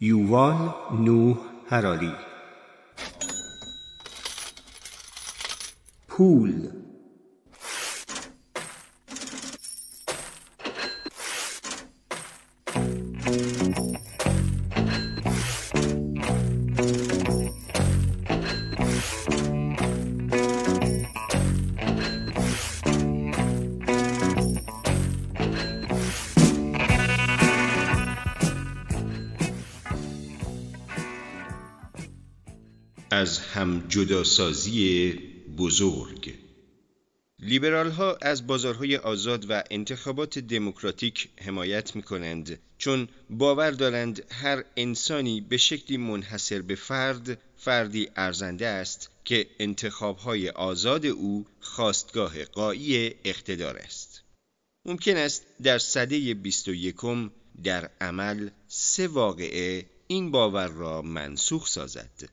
یووال 0.00 0.74
نوح 1.00 1.36
هراری 1.70 2.12
پول 6.08 6.70
جداسازی 33.88 35.12
بزرگ 35.58 36.34
لیبرال 37.38 37.90
ها 37.90 38.18
از 38.22 38.46
بازارهای 38.46 38.96
آزاد 38.96 39.50
و 39.50 39.62
انتخابات 39.70 40.38
دموکراتیک 40.38 41.28
حمایت 41.36 41.96
می 41.96 42.02
کنند 42.02 42.58
چون 42.78 43.08
باور 43.30 43.70
دارند 43.70 44.32
هر 44.32 44.64
انسانی 44.76 45.40
به 45.40 45.56
شکلی 45.56 45.96
منحصر 45.96 46.62
به 46.62 46.74
فرد 46.74 47.38
فردی 47.56 48.08
ارزنده 48.16 48.66
است 48.66 49.10
که 49.24 49.46
انتخابهای 49.58 50.48
آزاد 50.50 51.06
او 51.06 51.46
خواستگاه 51.60 52.44
قایی 52.44 53.14
اقتدار 53.24 53.76
است. 53.76 54.22
ممکن 54.84 55.16
است 55.16 55.46
در 55.62 55.78
سده 55.78 56.34
21 56.34 56.96
در 57.64 57.90
عمل 58.00 58.50
سه 58.68 59.08
واقعه 59.08 59.86
این 60.06 60.30
باور 60.30 60.68
را 60.68 61.02
منسوخ 61.02 61.68
سازد. 61.68 62.28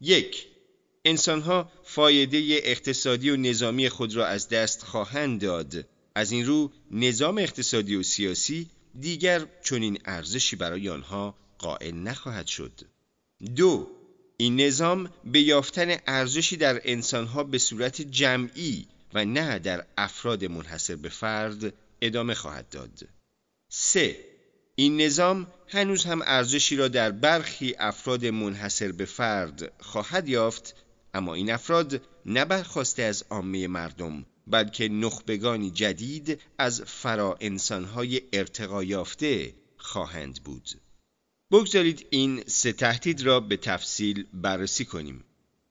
یک 0.00 0.46
انسانها 1.06 1.72
فایده 1.84 2.60
اقتصادی 2.62 3.30
و 3.30 3.36
نظامی 3.36 3.88
خود 3.88 4.14
را 4.14 4.26
از 4.26 4.48
دست 4.48 4.82
خواهند 4.82 5.40
داد. 5.40 5.86
از 6.14 6.32
این 6.32 6.46
رو 6.46 6.72
نظام 6.90 7.38
اقتصادی 7.38 7.96
و 7.96 8.02
سیاسی 8.02 8.70
دیگر 9.00 9.46
چنین 9.64 9.98
ارزشی 10.04 10.56
برای 10.56 10.88
آنها 10.88 11.34
قائل 11.58 11.94
نخواهد 11.94 12.46
شد. 12.46 12.80
دو 13.56 13.90
این 14.36 14.60
نظام 14.60 15.10
به 15.24 15.40
یافتن 15.40 15.96
ارزشی 16.06 16.56
در 16.56 16.80
انسانها 16.84 17.44
به 17.44 17.58
صورت 17.58 18.02
جمعی 18.02 18.86
و 19.14 19.24
نه 19.24 19.58
در 19.58 19.86
افراد 19.98 20.44
منحصر 20.44 20.96
به 20.96 21.08
فرد 21.08 21.72
ادامه 22.00 22.34
خواهد 22.34 22.68
داد. 22.68 23.08
سه 23.68 24.16
این 24.74 25.00
نظام 25.00 25.46
هنوز 25.68 26.04
هم 26.04 26.22
ارزشی 26.22 26.76
را 26.76 26.88
در 26.88 27.10
برخی 27.10 27.74
افراد 27.78 28.26
منحصر 28.26 28.92
به 28.92 29.04
فرد 29.04 29.72
خواهد 29.80 30.28
یافت 30.28 30.74
اما 31.14 31.34
این 31.34 31.50
افراد 31.50 32.02
نه 32.26 32.44
برخواسته 32.44 33.02
از 33.02 33.24
عامه 33.30 33.66
مردم 33.66 34.26
بلکه 34.46 34.88
نخبگانی 34.88 35.70
جدید 35.70 36.40
از 36.58 36.82
فرا 36.82 37.36
انسانهای 37.40 38.22
ارتقا 38.32 38.84
یافته 38.84 39.54
خواهند 39.76 40.42
بود. 40.44 40.68
بگذارید 41.52 42.06
این 42.10 42.42
سه 42.46 42.72
تهدید 42.72 43.22
را 43.22 43.40
به 43.40 43.56
تفصیل 43.56 44.26
بررسی 44.32 44.84
کنیم. 44.84 45.24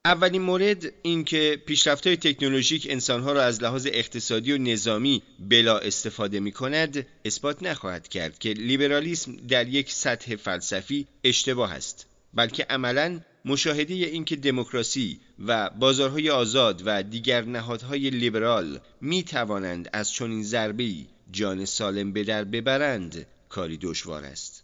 اولین 0.05 0.41
مورد 0.41 0.93
این 1.01 1.23
که 1.23 1.61
پیشرفت‌های 1.65 2.17
تکنولوژیک 2.17 2.87
انسانها 2.89 3.31
را 3.33 3.43
از 3.43 3.63
لحاظ 3.63 3.87
اقتصادی 3.91 4.51
و 4.51 4.57
نظامی 4.57 5.23
بلا 5.39 5.77
استفاده 5.77 6.39
می 6.39 6.51
کند 6.51 7.07
اثبات 7.25 7.63
نخواهد 7.63 8.07
کرد 8.07 8.39
که 8.39 8.49
لیبرالیسم 8.49 9.35
در 9.35 9.67
یک 9.67 9.91
سطح 9.91 10.35
فلسفی 10.35 11.07
اشتباه 11.23 11.73
است 11.73 12.05
بلکه 12.33 12.63
عملا 12.69 13.19
مشاهده 13.45 13.93
این 13.93 14.25
که 14.25 14.35
دموکراسی 14.35 15.19
و 15.39 15.69
بازارهای 15.69 16.29
آزاد 16.29 16.81
و 16.85 17.03
دیگر 17.03 17.41
نهادهای 17.45 18.09
لیبرال 18.09 18.79
می 19.01 19.23
توانند 19.23 19.89
از 19.93 20.11
چنین 20.11 20.43
ضربه‌ای 20.43 21.05
جان 21.31 21.65
سالم 21.65 22.11
به 22.13 22.23
در 22.23 22.43
ببرند 22.43 23.25
کاری 23.49 23.77
دشوار 23.77 24.23
است. 24.23 24.63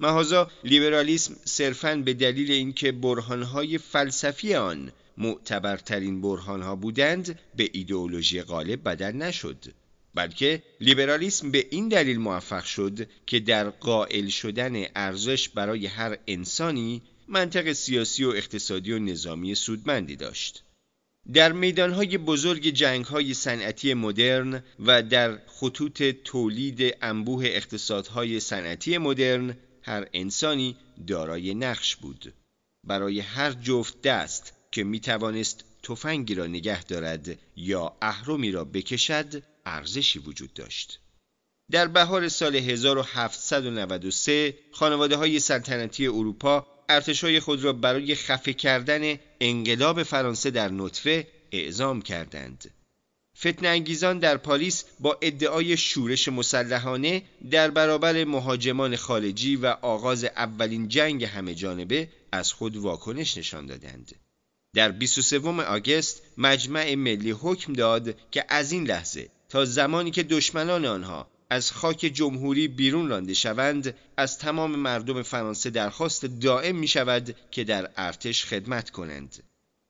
مهازا 0.00 0.50
لیبرالیسم 0.64 1.36
صرفاً 1.44 1.94
به 1.96 2.14
دلیل 2.14 2.50
اینکه 2.50 2.92
برهانهای 2.92 3.78
فلسفی 3.78 4.54
آن 4.54 4.92
معتبرترین 5.18 6.20
برهانها 6.20 6.76
بودند 6.76 7.38
به 7.56 7.70
ایدئولوژی 7.72 8.42
غالب 8.42 8.88
بدل 8.88 9.12
نشد 9.12 9.64
بلکه 10.14 10.62
لیبرالیسم 10.80 11.50
به 11.50 11.66
این 11.70 11.88
دلیل 11.88 12.18
موفق 12.18 12.64
شد 12.64 13.08
که 13.26 13.40
در 13.40 13.70
قائل 13.70 14.28
شدن 14.28 14.84
ارزش 14.94 15.48
برای 15.48 15.86
هر 15.86 16.18
انسانی 16.26 17.02
منطق 17.30 17.72
سیاسی 17.72 18.24
و 18.24 18.28
اقتصادی 18.28 18.92
و 18.92 18.98
نظامی 18.98 19.54
سودمندی 19.54 20.16
داشت. 20.16 20.62
در 21.32 21.52
میدانهای 21.52 22.18
بزرگ 22.18 22.68
جنگهای 22.68 23.34
صنعتی 23.34 23.94
مدرن 23.94 24.62
و 24.86 25.02
در 25.02 25.38
خطوط 25.46 26.02
تولید 26.02 26.96
انبوه 27.02 27.44
اقتصادهای 27.46 28.40
صنعتی 28.40 28.98
مدرن 28.98 29.56
هر 29.82 30.08
انسانی 30.12 30.76
دارای 31.06 31.54
نقش 31.54 31.96
بود. 31.96 32.34
برای 32.86 33.20
هر 33.20 33.52
جفت 33.52 34.02
دست 34.02 34.52
که 34.72 34.84
می 34.84 35.00
توانست 35.00 35.64
تفنگی 35.82 36.34
را 36.34 36.46
نگه 36.46 36.84
دارد 36.84 37.38
یا 37.56 37.96
اهرمی 38.02 38.52
را 38.52 38.64
بکشد 38.64 39.42
ارزشی 39.66 40.18
وجود 40.18 40.54
داشت. 40.54 41.00
در 41.70 41.86
بهار 41.86 42.28
سال 42.28 42.56
1793 42.56 44.54
خانواده 44.72 45.16
های 45.16 45.40
سلطنتی 45.40 46.06
اروپا 46.06 46.66
ارتشای 46.90 47.40
خود 47.40 47.64
را 47.64 47.72
برای 47.72 48.14
خفه 48.14 48.52
کردن 48.52 49.18
انقلاب 49.40 50.02
فرانسه 50.02 50.50
در 50.50 50.68
نطفه 50.68 51.26
اعزام 51.52 52.02
کردند 52.02 52.70
فتن 53.38 53.66
انگیزان 53.66 54.18
در 54.18 54.36
پاریس 54.36 54.84
با 55.00 55.18
ادعای 55.22 55.76
شورش 55.76 56.28
مسلحانه 56.28 57.22
در 57.50 57.70
برابر 57.70 58.24
مهاجمان 58.24 58.96
خارجی 58.96 59.56
و 59.56 59.66
آغاز 59.66 60.24
اولین 60.24 60.88
جنگ 60.88 61.24
همه 61.24 61.54
جانبه 61.54 62.08
از 62.32 62.52
خود 62.52 62.76
واکنش 62.76 63.38
نشان 63.38 63.66
دادند. 63.66 64.14
در 64.74 64.90
23 64.90 65.38
آگست 65.48 66.22
مجمع 66.38 66.94
ملی 66.94 67.30
حکم 67.30 67.72
داد 67.72 68.30
که 68.30 68.44
از 68.48 68.72
این 68.72 68.86
لحظه 68.86 69.28
تا 69.48 69.64
زمانی 69.64 70.10
که 70.10 70.22
دشمنان 70.22 70.84
آنها 70.84 71.30
از 71.50 71.72
خاک 71.72 71.98
جمهوری 71.98 72.68
بیرون 72.68 73.08
رانده 73.08 73.34
شوند 73.34 73.94
از 74.16 74.38
تمام 74.38 74.76
مردم 74.76 75.22
فرانسه 75.22 75.70
درخواست 75.70 76.24
دائم 76.24 76.76
می 76.76 76.88
شود 76.88 77.36
که 77.50 77.64
در 77.64 77.90
ارتش 77.96 78.44
خدمت 78.44 78.90
کنند. 78.90 79.42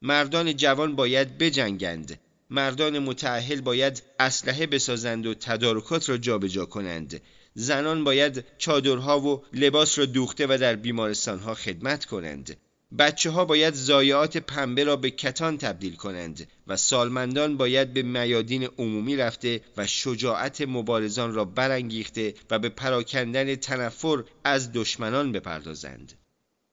مردان 0.03 0.56
جوان 0.56 0.97
باید 0.97 1.38
بجنگند. 1.38 2.21
مردان 2.50 2.98
متعهل 2.98 3.60
باید 3.60 4.03
اسلحه 4.19 4.66
بسازند 4.66 5.26
و 5.26 5.34
تدارکات 5.34 6.09
را 6.09 6.16
جابجا 6.16 6.66
کنند. 6.66 7.21
زنان 7.54 8.04
باید 8.04 8.44
چادرها 8.59 9.21
و 9.21 9.44
لباس 9.53 9.98
را 9.98 10.06
دوخته 10.06 10.47
و 10.47 10.59
در 10.60 10.77
بیمارستانها 10.77 11.54
خدمت 11.54 12.04
کنند. 12.04 12.56
بچه 12.98 13.30
ها 13.30 13.44
باید 13.44 13.74
زایعات 13.74 14.36
پنبه 14.36 14.84
را 14.84 14.96
به 14.96 15.10
کتان 15.10 15.58
تبدیل 15.58 15.94
کنند 15.94 16.48
و 16.66 16.76
سالمندان 16.76 17.56
باید 17.56 17.92
به 17.92 18.02
میادین 18.02 18.64
عمومی 18.64 19.16
رفته 19.16 19.60
و 19.76 19.86
شجاعت 19.86 20.60
مبارزان 20.60 21.34
را 21.34 21.44
برانگیخته 21.44 22.34
و 22.50 22.58
به 22.58 22.68
پراکندن 22.68 23.54
تنفر 23.54 24.24
از 24.44 24.72
دشمنان 24.72 25.32
بپردازند. 25.32 26.12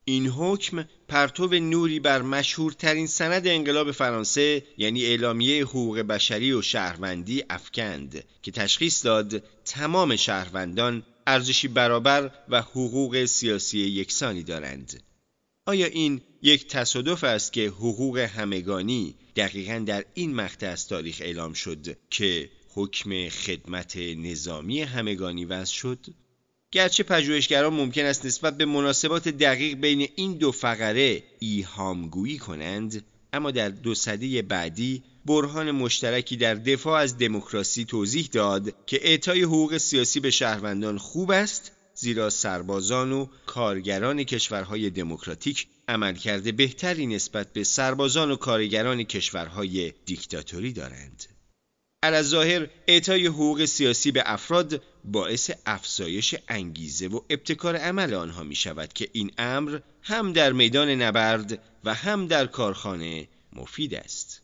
این 0.04 0.26
حکم 0.26 0.84
پرتو 1.08 1.46
نوری 1.46 2.00
بر 2.00 2.22
مشهورترین 2.22 3.06
سند 3.06 3.46
انقلاب 3.46 3.92
فرانسه 3.92 4.62
یعنی 4.78 5.04
اعلامیه 5.04 5.64
حقوق 5.64 5.98
بشری 5.98 6.52
و 6.52 6.62
شهروندی 6.62 7.44
افکند 7.50 8.24
که 8.42 8.50
تشخیص 8.50 9.04
داد 9.04 9.42
تمام 9.64 10.16
شهروندان 10.16 11.02
ارزشی 11.26 11.68
برابر 11.68 12.30
و 12.48 12.62
حقوق 12.62 13.24
سیاسی 13.24 13.78
یکسانی 13.78 14.42
دارند. 14.42 15.02
آیا 15.68 15.86
این 15.86 16.20
یک 16.42 16.66
تصادف 16.66 17.24
است 17.24 17.52
که 17.52 17.68
حقوق 17.68 18.18
همگانی 18.18 19.14
دقیقا 19.36 19.78
در 19.86 20.04
این 20.14 20.34
مقطع 20.34 20.66
از 20.66 20.88
تاریخ 20.88 21.18
اعلام 21.20 21.52
شد 21.52 21.96
که 22.10 22.50
حکم 22.74 23.28
خدمت 23.28 23.96
نظامی 23.96 24.80
همگانی 24.80 25.44
وضع 25.44 25.72
شد؟ 25.72 25.98
گرچه 26.72 27.02
پژوهشگران 27.02 27.74
ممکن 27.74 28.04
است 28.04 28.26
نسبت 28.26 28.56
به 28.56 28.64
مناسبات 28.64 29.28
دقیق 29.28 29.74
بین 29.74 30.08
این 30.16 30.32
دو 30.32 30.52
فقره 30.52 31.22
ایهامگویی 31.38 32.38
کنند 32.38 33.04
اما 33.32 33.50
در 33.50 33.68
دو 33.68 33.94
سده 33.94 34.42
بعدی 34.42 35.02
برهان 35.26 35.70
مشترکی 35.70 36.36
در 36.36 36.54
دفاع 36.54 37.00
از 37.00 37.18
دموکراسی 37.18 37.84
توضیح 37.84 38.28
داد 38.32 38.74
که 38.86 39.00
اعطای 39.02 39.42
حقوق 39.42 39.78
سیاسی 39.78 40.20
به 40.20 40.30
شهروندان 40.30 40.98
خوب 40.98 41.30
است 41.30 41.72
زیرا 42.00 42.30
سربازان 42.30 43.12
و 43.12 43.26
کارگران 43.46 44.24
کشورهای 44.24 44.90
دموکراتیک 44.90 45.66
عملکرد 45.88 46.56
بهتری 46.56 47.06
نسبت 47.06 47.52
به 47.52 47.64
سربازان 47.64 48.30
و 48.30 48.36
کارگران 48.36 49.02
کشورهای 49.02 49.92
دیکتاتوری 50.06 50.72
دارند. 50.72 51.24
ظاهر 52.22 52.68
اعطای 52.86 53.26
حقوق 53.26 53.64
سیاسی 53.64 54.12
به 54.12 54.22
افراد 54.26 54.82
باعث 55.04 55.50
افزایش 55.66 56.34
انگیزه 56.48 57.06
و 57.06 57.20
ابتکار 57.30 57.76
عمل 57.76 58.14
آنها 58.14 58.42
می 58.42 58.54
شود 58.54 58.92
که 58.92 59.08
این 59.12 59.30
امر 59.38 59.80
هم 60.02 60.32
در 60.32 60.52
میدان 60.52 60.88
نبرد 60.88 61.62
و 61.84 61.94
هم 61.94 62.26
در 62.26 62.46
کارخانه 62.46 63.28
مفید 63.52 63.94
است. 63.94 64.42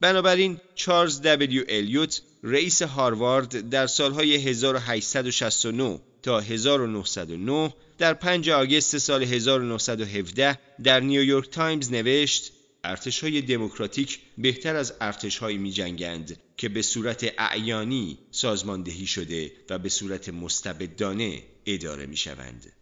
بنابراین 0.00 0.60
چارلز 0.74 1.20
دبلیو 1.20 1.64
الیوت 1.68 2.22
رئیس 2.42 2.82
هاروارد 2.82 3.70
در 3.70 3.86
سالهای 3.86 4.36
1869 4.36 6.00
تا 6.24 6.40
1909 6.40 7.74
در 7.98 8.14
5 8.14 8.50
August 8.50 8.98
سال 8.98 9.22
1917 9.22 10.58
در 10.82 11.00
نیویورک 11.00 11.50
تایمز 11.50 11.92
نوشت 11.92 12.52
ارتشهای 12.84 13.40
دموکراتیک 13.40 14.18
بهتر 14.38 14.76
از 14.76 14.94
ارتشهایی 15.00 15.58
می 15.58 15.70
جنگند 15.70 16.40
که 16.56 16.68
به 16.68 16.82
صورت 16.82 17.34
اعیانی 17.38 18.18
سازماندهی 18.30 19.06
شده 19.06 19.52
و 19.70 19.78
به 19.78 19.88
صورت 19.88 20.28
مستبدانه 20.28 21.42
اداره 21.66 22.06
می 22.06 22.16
شوند. 22.16 22.72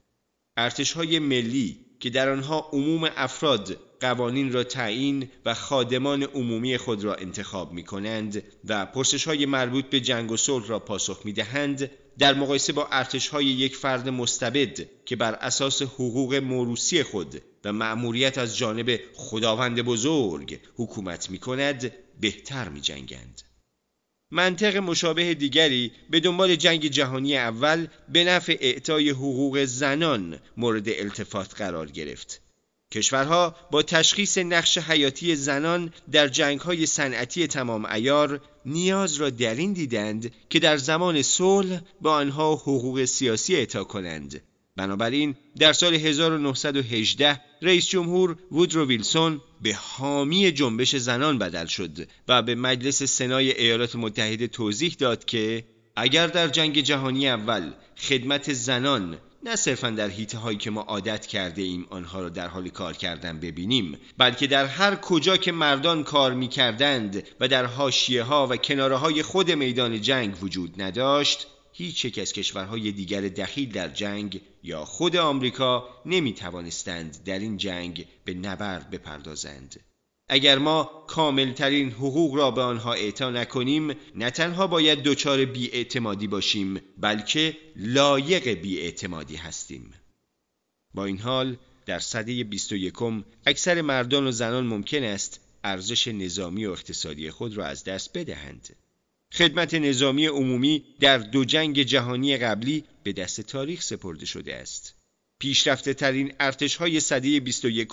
ارتشهای 0.57 1.19
ملی 1.19 1.77
که 2.01 2.11
در 2.11 2.29
آنها 2.29 2.71
عموم 2.73 3.11
افراد 3.17 3.79
قوانین 4.01 4.53
را 4.53 4.65
تعیین 4.65 5.29
و 5.45 5.55
خادمان 5.55 6.23
عمومی 6.23 6.79
خود 6.79 7.05
را 7.05 7.15
انتخاب 7.15 7.73
می 7.73 7.85
کنند 7.85 8.43
و 8.65 8.87
پرسش 8.87 9.25
های 9.25 9.47
مربوط 9.47 9.85
به 9.85 10.01
جنگ 10.01 10.31
و 10.31 10.37
صلح 10.37 10.67
را 10.67 10.79
پاسخ 10.79 11.21
می 11.25 11.33
دهند 11.33 11.91
در 12.19 12.35
مقایسه 12.35 12.73
با 12.73 12.87
ارتش 12.87 13.29
های 13.29 13.45
یک 13.47 13.77
فرد 13.77 14.09
مستبد 14.09 14.89
که 15.05 15.17
بر 15.17 15.35
اساس 15.35 15.83
حقوق 15.83 16.35
موروسی 16.35 17.03
خود 17.03 17.43
و 17.65 17.73
مأموریت 17.73 18.39
از 18.39 18.57
جانب 18.57 19.01
خداوند 19.15 19.83
بزرگ 19.83 20.61
حکومت 20.77 21.31
می 21.31 21.39
کند 21.39 21.93
بهتر 22.21 22.69
می 22.69 22.81
جنگند. 22.81 23.43
منطق 24.31 24.77
مشابه 24.77 25.35
دیگری 25.35 25.93
به 26.11 26.21
دنبال 26.21 26.57
جنگ 26.57 26.87
جهانی 26.87 27.37
اول 27.37 27.87
به 28.09 28.25
نفع 28.25 28.57
اعطای 28.61 29.11
حقوق 29.11 29.65
زنان 29.65 30.39
مورد 30.57 30.89
التفات 30.89 31.55
قرار 31.55 31.91
گرفت. 31.91 32.42
کشورها 32.93 33.55
با 33.71 33.83
تشخیص 33.83 34.39
نقش 34.39 34.79
حیاتی 34.79 35.37
زنان 35.37 35.93
در 36.13 36.29
جنگهای 36.29 36.87
صنعتی 36.87 37.47
تمام 37.47 37.85
ایار 37.85 38.41
نیاز 38.67 39.17
را 39.17 39.31
در 39.31 39.55
این 39.55 39.73
دیدند 39.73 40.33
که 40.51 40.59
در 40.59 40.77
زمان 40.77 41.23
صلح 41.23 41.81
به 42.03 42.11
آنها 42.11 42.55
حقوق 42.55 43.05
سیاسی 43.05 43.57
اعطا 43.57 43.85
کنند. 43.85 44.43
بنابراین 44.77 45.35
در 45.59 45.73
سال 45.73 45.95
1918 45.95 47.41
رئیس 47.63 47.89
جمهور 47.89 48.37
وودرو 48.53 48.87
ویلسون 48.87 49.41
به 49.63 49.75
حامی 49.75 50.53
جنبش 50.53 50.97
زنان 50.97 51.39
بدل 51.39 51.67
شد 51.67 52.09
و 52.29 52.43
به 52.43 52.55
مجلس 52.55 53.03
سنای 53.03 53.61
ایالات 53.61 53.97
متحده 53.97 54.47
توضیح 54.47 54.97
داد 54.99 55.25
که 55.25 55.65
اگر 55.97 56.27
در 56.27 56.49
جنگ 56.49 56.81
جهانی 56.81 57.29
اول 57.29 57.73
خدمت 57.97 58.53
زنان 58.53 59.19
نه 59.45 59.57
صرفا 59.57 59.91
در 59.91 60.09
حیطه 60.09 60.39
هایی 60.39 60.59
که 60.59 60.71
ما 60.71 60.81
عادت 60.81 61.27
کرده 61.27 61.63
ایم 61.63 61.87
آنها 61.91 62.21
را 62.21 62.29
در 62.29 62.49
حال 62.49 62.69
کار 62.69 62.95
کردن 62.95 63.41
ببینیم 63.41 63.99
بلکه 64.19 64.47
در 64.47 64.67
هر 64.67 64.97
کجا 64.97 65.37
که 65.37 65.53
مردان 65.53 66.05
کار 66.05 66.35
می 66.35 66.49
کردند 66.49 67.23
و 67.41 67.49
در 67.49 67.65
حاشیه 67.65 68.23
ها 68.23 68.47
و 68.47 68.57
کناره 68.57 68.97
های 68.97 69.23
خود 69.23 69.51
میدان 69.51 70.01
جنگ 70.01 70.43
وجود 70.43 70.83
نداشت 70.83 71.47
هیچ 71.73 72.05
یک 72.05 72.19
از 72.19 72.33
کشورهای 72.33 72.93
دیگر 72.93 73.21
دخیل 73.21 73.73
در 73.73 73.89
جنگ 73.89 74.41
یا 74.63 74.85
خود 74.85 75.17
آمریکا 75.17 75.89
نمی 76.07 76.33
توانستند 76.33 77.25
در 77.25 77.39
این 77.39 77.57
جنگ 77.57 78.07
به 78.25 78.35
نبرد 78.35 78.91
بپردازند. 78.91 79.81
اگر 80.29 80.59
ما 80.59 81.05
کاملترین 81.09 81.91
حقوق 81.91 82.37
را 82.37 82.51
به 82.51 82.61
آنها 82.61 82.93
اعطا 82.93 83.31
نکنیم 83.31 83.95
نه 84.15 84.31
تنها 84.31 84.67
باید 84.67 85.03
دچار 85.03 85.45
بیاعتمادی 85.45 86.27
باشیم 86.27 86.81
بلکه 86.99 87.57
لایق 87.77 88.49
بیاعتمادی 88.49 89.37
هستیم. 89.37 89.95
با 90.95 91.05
این 91.05 91.19
حال 91.19 91.57
در 91.87 91.99
سده 91.99 92.45
21 92.45 92.95
اکثر 93.47 93.81
مردان 93.81 94.27
و 94.27 94.31
زنان 94.31 94.67
ممکن 94.67 95.03
است 95.03 95.41
ارزش 95.65 96.09
نظامی 96.09 96.67
و 96.67 96.71
اقتصادی 96.71 97.31
خود 97.31 97.57
را 97.57 97.67
از 97.67 97.85
دست 97.85 98.19
بدهند. 98.19 98.77
خدمت 99.33 99.75
نظامی 99.75 100.27
عمومی 100.27 100.85
در 101.01 101.19
دو 101.19 101.45
جنگ 101.45 101.83
جهانی 101.83 102.37
قبلی 102.37 102.85
به 103.03 103.13
دست 103.13 103.41
تاریخ 103.41 103.83
سپرده 103.83 104.27
شده 104.27 104.55
است. 104.55 104.92
پیشرفته 105.43 105.95
ترین 105.95 106.33
ارتش 106.41 106.77
های 106.77 107.01
صده 107.01 107.41
21 107.41 107.89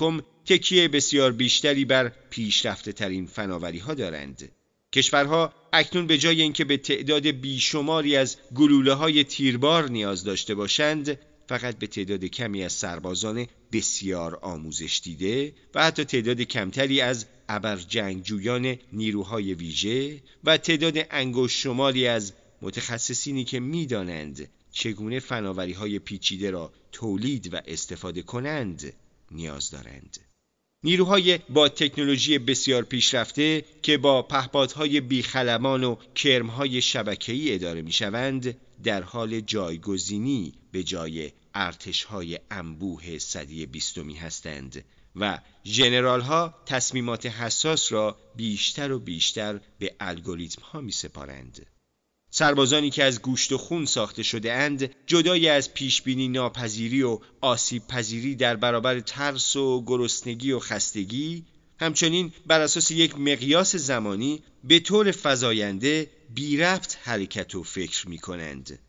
تکیه 0.46 0.88
بسیار 0.88 1.31
بیشتری 1.31 1.86
بر 1.86 2.12
پیشرفته 2.30 2.92
ترین 2.92 3.28
فناوری 3.28 3.80
ها 3.80 3.94
دارند. 3.94 4.51
کشورها 4.94 5.54
اکنون 5.74 6.07
به 6.07 6.18
جای 6.18 6.42
اینکه 6.42 6.66
به 6.66 6.78
تعداد 6.78 7.28
بیشماری 7.28 8.16
از 8.16 8.38
گلوله 8.56 8.94
های 8.94 9.24
تیربار 9.24 9.90
نیاز 9.90 10.24
داشته 10.24 10.56
باشند 10.56 11.19
فقط 11.48 11.80
به 11.80 11.88
تعداد 11.88 12.25
کمی 12.25 12.63
از 12.63 12.74
سربازان 12.74 13.48
بسیار 13.72 14.40
آموزش 14.42 15.02
دیده 15.04 15.54
و 15.75 15.84
حتی 15.84 16.06
تعداد 16.06 16.42
کمتری 16.42 17.02
از 17.02 17.25
ابر 17.50 17.75
جنگجویان 17.75 18.78
نیروهای 18.94 19.54
ویژه 19.54 20.22
و 20.44 20.57
تعداد 20.57 21.07
انگوش 21.12 21.63
شماری 21.63 22.07
از 22.07 22.34
متخصصینی 22.62 23.44
که 23.44 23.60
می‌دانند 23.60 24.50
چگونه 24.72 25.19
فناوری 25.19 25.74
های 25.74 26.00
پیچیده 26.00 26.52
را 26.52 26.72
تولید 26.92 27.54
و 27.54 27.62
استفاده 27.66 28.22
کنند 28.22 28.94
نیاز 29.32 29.72
دارند. 29.72 30.18
نیروهای 30.84 31.38
با 31.38 31.70
تکنولوژی 31.70 32.40
بسیار 32.40 32.84
پیشرفته 32.84 33.66
که 33.82 33.98
با 33.98 34.22
پهپادهای 34.22 35.02
بیخلمان 35.02 35.84
و 35.84 35.96
کرمهای 36.16 36.82
شبکه‌ای 36.82 37.54
اداره 37.54 37.82
می‌شوند 37.82 38.58
در 38.84 39.04
حال 39.04 39.40
جایگزینی 39.40 40.54
به 40.72 40.84
جای 40.84 41.32
ارتشهای 41.54 42.40
انبوه 42.52 43.18
صدی 43.18 43.66
بیستمی 43.66 44.16
هستند 44.16 44.84
و 45.16 45.40
ژنرال 45.66 46.22
ها 46.22 46.54
تصمیمات 46.66 47.26
حساس 47.26 47.92
را 47.92 48.18
بیشتر 48.36 48.92
و 48.92 49.00
بیشتر 49.00 49.60
به 49.80 49.96
الگوریتم 50.00 50.62
ها 50.62 50.82
می 50.82 50.92
سپارند. 50.92 51.66
سربازانی 52.31 52.90
که 52.90 53.04
از 53.04 53.22
گوشت 53.22 53.52
و 53.52 53.58
خون 53.58 53.86
ساخته 53.86 54.24
شده 54.24 54.54
اند 54.54 54.96
جدای 55.08 55.50
از 55.50 55.74
پیشبینی 55.74 56.28
ناپذیری 56.28 57.04
و 57.04 57.20
آسیب 57.42 57.88
پذیری 57.88 58.36
در 58.36 58.56
برابر 58.56 59.00
ترس 59.00 59.56
و 59.56 59.84
گرسنگی 59.86 60.52
و 60.52 60.60
خستگی 60.60 61.46
همچنین 61.80 62.34
بر 62.48 62.62
اساس 62.62 62.92
یک 62.92 63.20
مقیاس 63.20 63.76
زمانی 63.76 64.44
به 64.64 64.80
طور 64.80 65.12
فزاینده 65.12 66.10
بی 66.34 66.58
ربط 66.58 66.98
حرکت 67.04 67.56
و 67.56 67.64
فکر 67.64 68.10
می 68.10 68.18
کنند. 68.18 68.80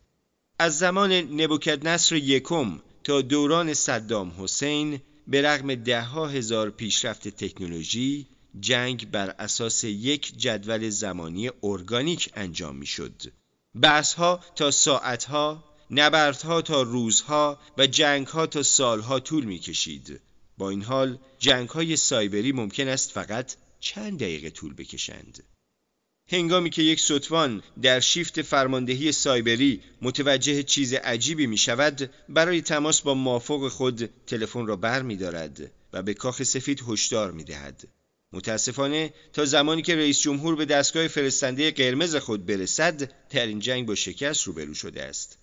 از 0.59 0.79
زمان 0.79 1.13
نبوکد 1.13 1.87
نصر 1.87 2.15
یکم 2.15 2.79
تا 3.03 3.21
دوران 3.21 3.73
صدام 3.73 4.33
حسین 4.37 5.01
به 5.27 5.41
رغم 5.41 5.75
دهها 5.75 6.27
هزار 6.27 6.69
پیشرفت 6.69 7.27
تکنولوژی 7.27 8.27
جنگ 8.59 9.11
بر 9.11 9.29
اساس 9.29 9.83
یک 9.83 10.37
جدول 10.37 10.89
زمانی 10.89 11.49
ارگانیک 11.63 12.29
انجام 12.33 12.75
می 12.75 12.85
شد. 12.85 13.21
ها 14.17 14.39
تا 14.55 14.71
ساعتها، 14.71 15.63
نبردها 15.91 16.61
تا 16.61 16.81
روزها 16.81 17.59
و 17.77 17.87
جنگها 17.87 18.47
تا 18.47 18.63
سالها 18.63 19.19
طول 19.19 19.45
می 19.45 19.59
کشید. 19.59 20.21
با 20.57 20.69
این 20.69 20.83
حال 20.83 21.17
جنگ 21.39 21.69
های 21.69 21.95
سایبری 21.95 22.51
ممکن 22.51 22.87
است 22.87 23.11
فقط 23.11 23.55
چند 23.79 24.19
دقیقه 24.19 24.49
طول 24.49 24.73
بکشند. 24.73 25.43
هنگامی 26.27 26.69
که 26.69 26.81
یک 26.81 26.99
سطفان 26.99 27.63
در 27.81 27.99
شیفت 27.99 28.41
فرماندهی 28.41 29.11
سایبری 29.11 29.81
متوجه 30.01 30.63
چیز 30.63 30.93
عجیبی 30.93 31.47
می 31.47 31.57
شود 31.57 32.09
برای 32.29 32.61
تماس 32.61 33.01
با 33.01 33.13
مافوق 33.13 33.67
خود 33.67 34.09
تلفن 34.27 34.65
را 34.65 34.75
بر 34.75 35.01
می 35.01 35.17
دارد 35.17 35.71
و 35.93 36.03
به 36.03 36.13
کاخ 36.13 36.43
سفید 36.43 36.83
هشدار 36.87 37.31
می 37.31 37.43
دهد. 37.43 37.87
متاسفانه 38.33 39.13
تا 39.33 39.45
زمانی 39.45 39.81
که 39.81 39.95
رئیس 39.95 40.19
جمهور 40.19 40.55
به 40.55 40.65
دستگاه 40.65 41.07
فرستنده 41.07 41.71
قرمز 41.71 42.15
خود 42.15 42.45
برسد 42.45 43.11
در 43.29 43.45
این 43.45 43.59
جنگ 43.59 43.85
با 43.85 43.95
شکست 43.95 44.43
روبرو 44.43 44.73
شده 44.73 45.03
است 45.03 45.37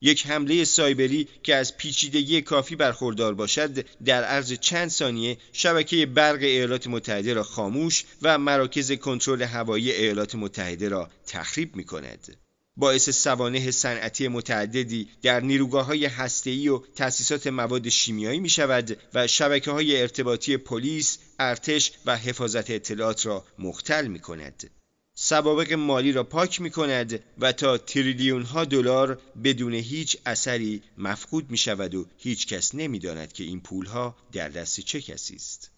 یک 0.00 0.26
حمله 0.26 0.64
سایبری 0.64 1.28
که 1.42 1.54
از 1.54 1.76
پیچیدگی 1.76 2.42
کافی 2.42 2.76
برخوردار 2.76 3.34
باشد 3.34 3.86
در 4.04 4.24
عرض 4.24 4.52
چند 4.52 4.88
ثانیه 4.88 5.38
شبکه 5.52 6.06
برق 6.06 6.42
ایالات 6.42 6.86
متحده 6.86 7.34
را 7.34 7.42
خاموش 7.42 8.04
و 8.22 8.38
مراکز 8.38 8.92
کنترل 8.92 9.42
هوایی 9.42 9.92
ایالات 9.92 10.34
متحده 10.34 10.88
را 10.88 11.10
تخریب 11.26 11.76
می 11.76 11.84
کند. 11.84 12.36
باعث 12.76 13.10
سوانه 13.10 13.70
صنعتی 13.70 14.28
متعددی 14.28 15.08
در 15.22 15.40
نیروگاه 15.40 15.86
های 15.86 16.06
هسته‌ای 16.06 16.68
و 16.68 16.78
تأسیسات 16.78 17.46
مواد 17.46 17.88
شیمیایی 17.88 18.40
می 18.40 18.48
شود 18.48 18.98
و 19.14 19.26
شبکه 19.26 19.70
های 19.70 20.00
ارتباطی 20.00 20.56
پلیس، 20.56 21.18
ارتش 21.38 21.92
و 22.06 22.16
حفاظت 22.16 22.70
اطلاعات 22.70 23.26
را 23.26 23.44
مختل 23.58 24.06
می 24.06 24.18
کند. 24.18 24.70
سوابق 25.16 25.72
مالی 25.72 26.12
را 26.12 26.24
پاک 26.24 26.60
می 26.60 26.70
کند 26.70 27.20
و 27.38 27.52
تا 27.52 27.78
تریلیون 27.78 28.42
ها 28.42 28.64
دلار 28.64 29.20
بدون 29.44 29.74
هیچ 29.74 30.16
اثری 30.26 30.82
مفقود 30.98 31.50
می 31.50 31.56
شود 31.56 31.94
و 31.94 32.06
هیچ 32.18 32.46
کس 32.46 32.74
نمی 32.74 32.98
داند 32.98 33.32
که 33.32 33.44
این 33.44 33.60
پول 33.60 33.86
ها 33.86 34.16
در 34.32 34.48
دست 34.48 34.80
چه 34.80 35.00
کسی 35.00 35.34
است. 35.34 35.73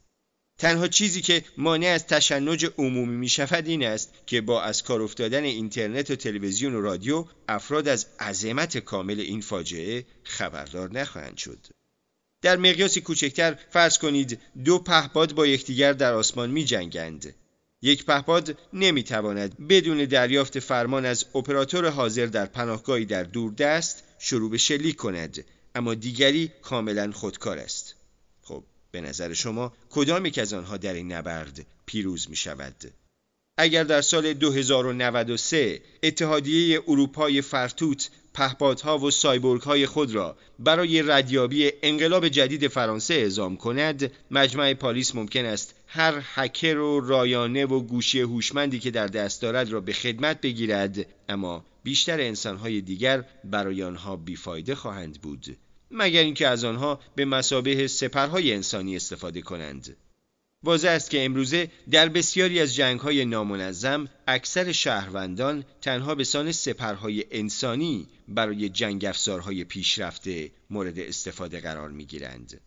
تنها 0.58 0.88
چیزی 0.88 1.20
که 1.20 1.44
مانع 1.56 1.86
از 1.86 2.06
تشنج 2.06 2.66
عمومی 2.78 3.16
می 3.16 3.28
شود 3.28 3.66
این 3.66 3.86
است 3.86 4.12
که 4.26 4.40
با 4.40 4.62
از 4.62 4.82
کار 4.82 5.02
افتادن 5.02 5.44
اینترنت 5.44 6.10
و 6.10 6.16
تلویزیون 6.16 6.74
و 6.74 6.80
رادیو 6.80 7.24
افراد 7.48 7.88
از 7.88 8.06
عظمت 8.20 8.78
کامل 8.78 9.20
این 9.20 9.40
فاجعه 9.40 10.04
خبردار 10.22 10.92
نخواهند 10.92 11.36
شد. 11.36 11.66
در 12.42 12.56
مقیاسی 12.56 13.00
کوچکتر 13.00 13.58
فرض 13.70 13.98
کنید 13.98 14.40
دو 14.64 14.78
پهپاد 14.78 15.34
با 15.34 15.46
یکدیگر 15.46 15.92
در 15.92 16.12
آسمان 16.12 16.50
می 16.50 16.64
جنگند. 16.64 17.34
یک 17.82 18.04
پهپاد 18.04 18.58
نمی 18.72 19.02
تواند 19.02 19.68
بدون 19.68 20.04
دریافت 20.04 20.58
فرمان 20.58 21.04
از 21.04 21.26
اپراتور 21.34 21.90
حاضر 21.90 22.26
در 22.26 22.46
پناهگاهی 22.46 23.04
در 23.04 23.22
دوردست 23.22 24.04
شروع 24.18 24.50
به 24.50 24.58
شلیک 24.58 24.96
کند 24.96 25.44
اما 25.74 25.94
دیگری 25.94 26.52
کاملا 26.62 27.12
خودکار 27.12 27.58
است. 27.58 27.85
به 28.90 29.00
نظر 29.00 29.32
شما 29.32 29.72
کدام 29.90 30.26
یک 30.26 30.38
از 30.38 30.52
آنها 30.52 30.76
در 30.76 30.94
این 30.94 31.12
نبرد 31.12 31.66
پیروز 31.86 32.30
می 32.30 32.36
شود؟ 32.36 32.92
اگر 33.58 33.84
در 33.84 34.00
سال 34.00 34.32
2093 34.32 35.80
اتحادیه 36.02 36.82
اروپای 36.88 37.42
فرتوت 37.42 38.10
پهپادها 38.34 38.98
و 38.98 39.10
های 39.64 39.86
خود 39.86 40.14
را 40.14 40.36
برای 40.58 41.02
ردیابی 41.02 41.72
انقلاب 41.82 42.28
جدید 42.28 42.68
فرانسه 42.68 43.14
اعزام 43.14 43.56
کند 43.56 44.12
مجمع 44.30 44.74
پاریس 44.74 45.14
ممکن 45.14 45.44
است 45.44 45.74
هر 45.86 46.22
هکر 46.34 46.76
و 46.76 47.00
رایانه 47.00 47.66
و 47.66 47.80
گوشی 47.80 48.20
هوشمندی 48.20 48.78
که 48.78 48.90
در 48.90 49.06
دست 49.06 49.42
دارد 49.42 49.70
را 49.70 49.80
به 49.80 49.92
خدمت 49.92 50.40
بگیرد 50.40 51.06
اما 51.28 51.64
بیشتر 51.82 52.20
انسانهای 52.20 52.80
دیگر 52.80 53.24
برای 53.44 53.82
آنها 53.82 54.16
بیفایده 54.16 54.74
خواهند 54.74 55.20
بود 55.20 55.56
مگر 55.90 56.22
اینکه 56.22 56.48
از 56.48 56.64
آنها 56.64 57.00
به 57.16 57.24
مسابه 57.24 57.88
سپرهای 57.88 58.52
انسانی 58.52 58.96
استفاده 58.96 59.42
کنند 59.42 59.96
واضح 60.62 60.88
است 60.88 61.10
که 61.10 61.24
امروزه 61.24 61.70
در 61.90 62.08
بسیاری 62.08 62.60
از 62.60 62.74
جنگهای 62.74 63.24
نامنظم 63.24 64.08
اکثر 64.26 64.72
شهروندان 64.72 65.64
تنها 65.80 66.14
به 66.14 66.24
سان 66.24 66.52
سپرهای 66.52 67.24
انسانی 67.30 68.08
برای 68.28 68.68
جنگ 68.68 69.04
افزارهای 69.04 69.64
پیشرفته 69.64 70.50
مورد 70.70 70.98
استفاده 70.98 71.60
قرار 71.60 71.90
می 71.90 72.06
گیرند. 72.06 72.60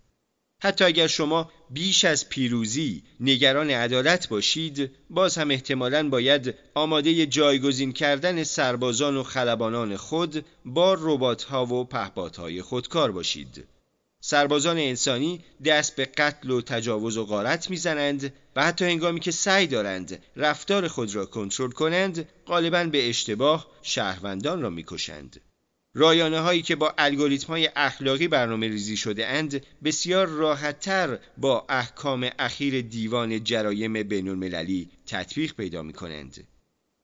حتی 0.61 0.85
اگر 0.85 1.07
شما 1.07 1.51
بیش 1.69 2.05
از 2.05 2.29
پیروزی 2.29 3.03
نگران 3.19 3.69
عدالت 3.69 4.29
باشید 4.29 4.91
باز 5.09 5.37
هم 5.37 5.51
احتمالاً 5.51 6.09
باید 6.09 6.55
آماده 6.75 7.25
جایگزین 7.25 7.93
کردن 7.93 8.43
سربازان 8.43 9.17
و 9.17 9.23
خلبانان 9.23 9.97
خود 9.97 10.45
با 10.65 10.97
ربات‌ها 10.99 11.65
و 11.65 11.83
پهپادهای 11.83 12.61
خودکار 12.61 13.11
باشید. 13.11 13.67
سربازان 14.21 14.77
انسانی 14.77 15.43
دست 15.65 15.95
به 15.95 16.05
قتل 16.05 16.49
و 16.49 16.61
تجاوز 16.61 17.17
و 17.17 17.25
غارت 17.25 17.69
می‌زنند 17.69 18.33
و 18.55 18.63
حتی 18.63 18.85
هنگامی 18.85 19.19
که 19.19 19.31
سعی 19.31 19.67
دارند 19.67 20.23
رفتار 20.35 20.87
خود 20.87 21.15
را 21.15 21.25
کنترل 21.25 21.71
کنند 21.71 22.29
غالبا 22.47 22.83
به 22.83 23.09
اشتباه 23.09 23.67
شهروندان 23.81 24.61
را 24.61 24.69
می‌کشند. 24.69 25.41
رایانه 25.93 26.39
هایی 26.39 26.61
که 26.61 26.75
با 26.75 26.93
الگوریتم 26.97 27.47
های 27.47 27.69
اخلاقی 27.75 28.27
برنامه 28.27 28.67
ریزی 28.67 28.97
شده 28.97 29.27
اند 29.27 29.65
بسیار 29.83 30.27
راحتتر 30.27 31.19
با 31.37 31.65
احکام 31.69 32.29
اخیر 32.39 32.81
دیوان 32.81 33.43
جرایم 33.43 34.03
بین 34.03 34.27
المللی 34.27 34.89
تطبیق 35.07 35.53
پیدا 35.53 35.83
می 35.83 35.93
کنند. 35.93 36.47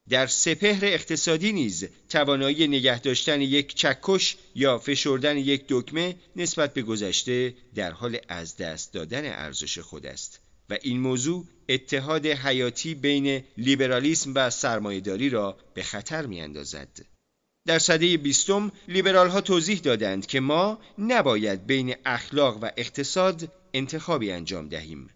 در 0.10 0.28
سپهر 0.28 0.86
اقتصادی 0.86 1.54
نیز 1.54 1.88
توانایی 2.10 2.68
نگه 2.68 3.00
داشتن 3.00 3.42
یک 3.42 3.76
چکش 3.76 4.38
یا 4.56 4.78
فشردن 4.78 5.38
یک 5.38 5.66
دکمه 5.70 6.16
نسبت 6.36 6.74
به 6.74 6.82
گذشته 6.82 7.54
در 7.76 7.92
حال 7.92 8.18
از 8.28 8.58
دست 8.58 8.94
دادن 8.94 9.26
ارزش 9.26 9.80
خود 9.80 10.06
است 10.06 10.40
و 10.70 10.78
این 10.82 11.00
موضوع 11.00 11.46
اتحاد 11.70 12.26
حیاتی 12.26 12.96
بین 12.96 13.44
لیبرالیسم 13.58 14.32
و 14.36 14.50
سرمایهداری 14.50 15.30
را 15.30 15.58
به 15.74 15.84
خطر 15.84 16.26
می 16.26 16.42
اندازد. 16.42 17.15
در 17.68 17.80
سده 17.80 18.18
بیستم 18.18 18.72
لیبرال 18.88 19.30
ها 19.30 19.42
توضیح 19.42 19.80
دادند 19.80 20.26
که 20.26 20.40
ما 20.40 20.80
نباید 20.98 21.66
بین 21.66 21.96
اخلاق 22.06 22.58
و 22.62 22.72
اقتصاد 22.78 23.52
انتخابی 23.74 24.32
انجام 24.32 24.70
دهیم. 24.70 25.10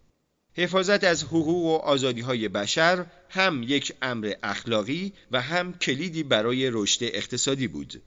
حفاظت 0.54 1.04
از 1.04 1.24
حقوق 1.24 1.66
و 1.66 1.76
آزادی 1.76 2.22
های 2.22 2.48
بشر 2.48 3.06
هم 3.30 3.64
یک 3.64 3.94
امر 4.02 4.34
اخلاقی 4.44 5.14
و 5.32 5.42
هم 5.42 5.74
کلیدی 5.74 6.24
برای 6.24 6.70
رشد 6.74 7.04
اقتصادی 7.04 7.68
بود. 7.68 8.02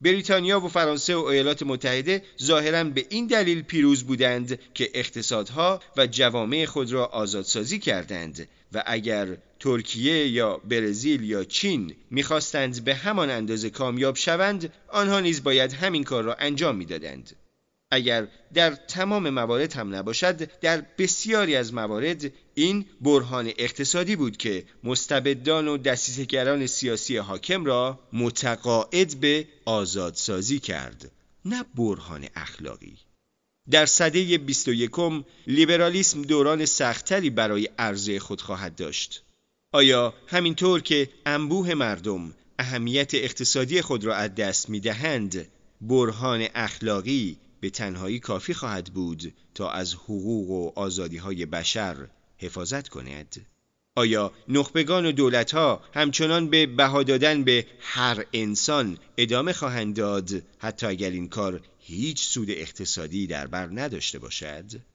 بریتانیا 0.00 0.60
و 0.60 0.68
فرانسه 0.68 1.16
و 1.16 1.24
ایالات 1.24 1.62
متحده 1.62 2.22
ظاهرا 2.42 2.84
به 2.84 3.06
این 3.08 3.26
دلیل 3.26 3.62
پیروز 3.62 4.04
بودند 4.04 4.58
که 4.74 4.90
اقتصادها 4.94 5.80
و 5.96 6.06
جوامع 6.06 6.64
خود 6.64 6.92
را 6.92 7.06
آزادسازی 7.06 7.78
کردند 7.78 8.48
و 8.72 8.82
اگر 8.86 9.36
ترکیه 9.60 10.28
یا 10.28 10.56
برزیل 10.56 11.22
یا 11.22 11.44
چین 11.44 11.94
می‌خواستند 12.10 12.84
به 12.84 12.94
همان 12.94 13.30
اندازه 13.30 13.70
کامیاب 13.70 14.16
شوند 14.16 14.72
آنها 14.88 15.20
نیز 15.20 15.42
باید 15.42 15.72
همین 15.72 16.04
کار 16.04 16.24
را 16.24 16.34
انجام 16.34 16.76
می‌دادند. 16.76 17.36
اگر 17.90 18.28
در 18.54 18.70
تمام 18.70 19.30
موارد 19.30 19.72
هم 19.72 19.94
نباشد 19.94 20.60
در 20.60 20.84
بسیاری 20.98 21.56
از 21.56 21.74
موارد 21.74 22.32
این 22.54 22.86
برهان 23.00 23.52
اقتصادی 23.58 24.16
بود 24.16 24.36
که 24.36 24.64
مستبدان 24.84 25.68
و 25.68 25.76
دستیسگران 25.76 26.66
سیاسی 26.66 27.16
حاکم 27.16 27.64
را 27.64 28.00
متقاعد 28.12 29.20
به 29.20 29.48
آزادسازی 29.64 30.58
کرد 30.58 31.10
نه 31.44 31.64
برهان 31.74 32.26
اخلاقی. 32.36 32.96
در 33.70 33.86
سده 33.86 34.38
21 34.38 34.90
لیبرالیسم 35.46 36.22
دوران 36.22 36.64
سختری 36.66 37.30
برای 37.30 37.68
عرضه 37.78 38.18
خود 38.18 38.40
خواهد 38.40 38.76
داشت. 38.76 39.22
آیا 39.72 40.14
همینطور 40.26 40.80
که 40.80 41.08
انبوه 41.26 41.74
مردم 41.74 42.34
اهمیت 42.58 43.14
اقتصادی 43.14 43.82
خود 43.82 44.04
را 44.04 44.14
از 44.14 44.34
دست 44.34 44.68
می 44.70 44.80
دهند 44.80 45.48
برهان 45.80 46.46
اخلاقی 46.54 47.36
به 47.60 47.70
تنهایی 47.70 48.18
کافی 48.18 48.54
خواهد 48.54 48.84
بود 48.94 49.34
تا 49.54 49.70
از 49.70 49.94
حقوق 49.94 50.50
و 50.50 50.72
آزادی 50.80 51.16
های 51.16 51.46
بشر 51.46 51.96
حفاظت 52.38 52.88
کند؟ 52.88 53.46
آیا 53.96 54.32
نخبگان 54.48 55.06
و 55.06 55.12
دولت 55.12 55.54
ها 55.54 55.82
همچنان 55.94 56.50
به 56.50 56.66
بها 56.66 57.02
دادن 57.02 57.44
به 57.44 57.66
هر 57.80 58.24
انسان 58.32 58.98
ادامه 59.16 59.52
خواهند 59.52 59.96
داد 59.96 60.42
حتی 60.58 60.86
اگر 60.86 61.10
این 61.10 61.28
کار 61.28 61.60
هیچ 61.78 62.22
سود 62.22 62.50
اقتصادی 62.50 63.26
در 63.26 63.46
بر 63.46 63.66
نداشته 63.66 64.18
باشد؟ 64.18 64.89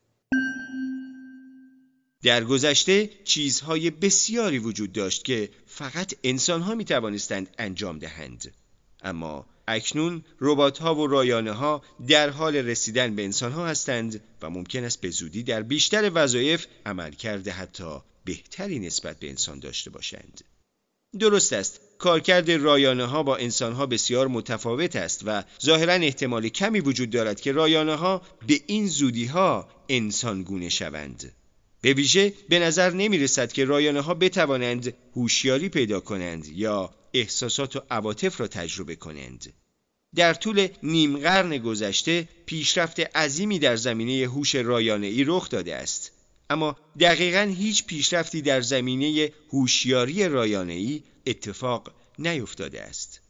در 2.25 2.43
گذشته 2.43 3.09
چیزهای 3.23 3.89
بسیاری 3.89 4.59
وجود 4.59 4.91
داشت 4.93 5.25
که 5.25 5.49
فقط 5.65 6.13
انسان 6.23 6.61
ها 6.61 6.75
می 6.75 6.85
توانستند 6.85 7.49
انجام 7.57 7.99
دهند 7.99 8.53
اما 9.03 9.45
اکنون 9.67 10.23
ربات 10.41 10.77
ها 10.77 10.95
و 10.95 11.07
رایانه 11.07 11.51
ها 11.51 11.81
در 12.07 12.29
حال 12.29 12.55
رسیدن 12.55 13.15
به 13.15 13.23
انسان 13.23 13.51
ها 13.51 13.67
هستند 13.67 14.21
و 14.41 14.49
ممکن 14.49 14.83
است 14.83 15.01
به 15.01 15.09
زودی 15.09 15.43
در 15.43 15.61
بیشتر 15.61 16.11
وظایف 16.13 16.65
عمل 16.85 17.11
کرده 17.11 17.51
حتی 17.51 17.97
بهتری 18.25 18.79
نسبت 18.79 19.19
به 19.19 19.29
انسان 19.29 19.59
داشته 19.59 19.89
باشند. 19.89 20.41
درست 21.19 21.53
است 21.53 21.79
کارکرد 21.97 22.51
رایانه 22.51 23.05
ها 23.05 23.23
با 23.23 23.37
انسان 23.37 23.73
ها 23.73 23.85
بسیار 23.85 24.27
متفاوت 24.27 24.95
است 24.95 25.21
و 25.25 25.43
ظاهرا 25.65 25.93
احتمال 25.93 26.49
کمی 26.49 26.79
وجود 26.79 27.09
دارد 27.09 27.41
که 27.41 27.51
رایانه 27.51 27.95
ها 27.95 28.21
به 28.47 28.61
این 28.67 28.87
زودی 28.87 29.25
ها 29.25 29.69
انسان 29.89 30.43
گونه 30.43 30.69
شوند. 30.69 31.31
به 31.85 31.93
ویژه 31.93 32.33
به 32.49 32.59
نظر 32.59 32.89
نمی 32.89 33.17
رسد 33.17 33.51
که 33.51 33.65
رایانه 33.65 34.01
ها 34.01 34.13
بتوانند 34.13 34.93
هوشیاری 35.15 35.69
پیدا 35.69 35.99
کنند 35.99 36.47
یا 36.47 36.93
احساسات 37.13 37.75
و 37.75 37.81
عواطف 37.89 38.41
را 38.41 38.47
تجربه 38.47 38.95
کنند. 38.95 39.53
در 40.15 40.33
طول 40.33 40.67
نیم 40.83 41.17
قرن 41.17 41.57
گذشته 41.57 42.27
پیشرفت 42.45 42.99
عظیمی 42.99 43.59
در 43.59 43.75
زمینه 43.75 44.27
هوش 44.27 44.55
رایانه 44.55 45.07
ای 45.07 45.23
رخ 45.23 45.49
داده 45.49 45.75
است. 45.75 46.11
اما 46.49 46.75
دقیقا 46.99 47.53
هیچ 47.57 47.85
پیشرفتی 47.85 48.41
در 48.41 48.61
زمینه 48.61 49.31
هوشیاری 49.49 50.27
رایانه 50.27 50.73
ای 50.73 51.03
اتفاق 51.27 51.91
نیفتاده 52.19 52.81
است. 52.81 53.21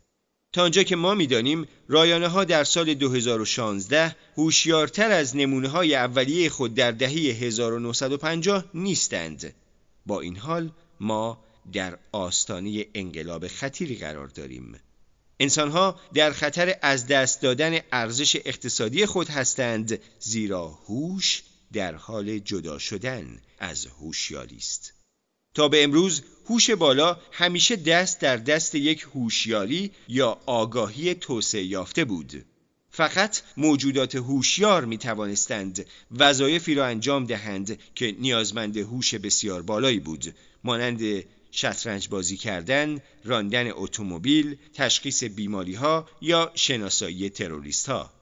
تا 0.56 0.64
آنجا 0.64 0.84
که 0.84 0.96
ما 0.96 1.14
می‌دانیم 1.14 1.68
رایانه 1.88 2.28
ها 2.28 2.44
در 2.44 2.64
سال 2.64 2.94
2016 2.94 4.16
هوشیارتر 4.38 5.12
از 5.12 5.36
نمونه 5.36 5.68
های 5.68 5.96
اولیه 5.96 6.50
خود 6.50 6.74
در 6.74 6.92
دهه 6.92 7.12
1950 7.12 8.66
نیستند. 8.74 9.54
با 10.06 10.22
این 10.22 10.38
حال 10.38 10.72
ما 11.00 11.44
در 11.74 11.98
آستانه 12.12 12.86
انقلاب 12.94 13.48
خطیری 13.48 13.96
قرار 13.96 14.28
داریم. 14.28 14.80
انسانها 15.40 16.00
در 16.14 16.32
خطر 16.32 16.76
از 16.82 17.08
دست 17.08 17.42
دادن 17.42 17.80
ارزش 17.92 18.36
اقتصادی 18.36 19.06
خود 19.06 19.30
هستند 19.30 20.00
زیرا 20.20 20.68
هوش 20.68 21.44
در 21.74 21.96
حال 21.96 22.40
جدا 22.40 22.78
شدن 22.78 23.42
از 23.60 23.86
هوشیاری 23.86 24.58
است. 24.58 24.95
تا 25.56 25.68
به 25.68 25.84
امروز 25.84 26.22
هوش 26.50 26.70
بالا 26.70 27.18
همیشه 27.32 27.76
دست 27.76 28.20
در 28.20 28.38
دست 28.38 28.76
یک 28.76 29.02
هوشیاری 29.02 29.92
یا 30.08 30.38
آگاهی 30.46 31.16
توسعه 31.16 31.64
یافته 31.64 32.06
بود. 32.06 32.46
فقط 32.90 33.42
موجودات 33.58 34.16
هوشیار 34.16 34.86
می 34.86 34.98
توانستند 34.98 35.86
وظایفی 36.12 36.76
را 36.76 36.86
انجام 36.86 37.26
دهند 37.26 37.80
که 37.96 38.16
نیازمند 38.20 38.78
هوش 38.78 39.16
بسیار 39.16 39.62
بالایی 39.62 40.00
بود 40.00 40.36
مانند 40.64 41.24
شطرنج 41.52 42.10
بازی 42.10 42.38
کردن، 42.38 43.00
راندن 43.24 43.72
اتومبیل، 43.72 44.58
تشخیص 44.74 45.24
بیماری 45.24 45.74
ها 45.74 46.10
یا 46.22 46.52
شناسایی 46.56 47.30
تروریست 47.30 47.90
ها. 47.90 48.14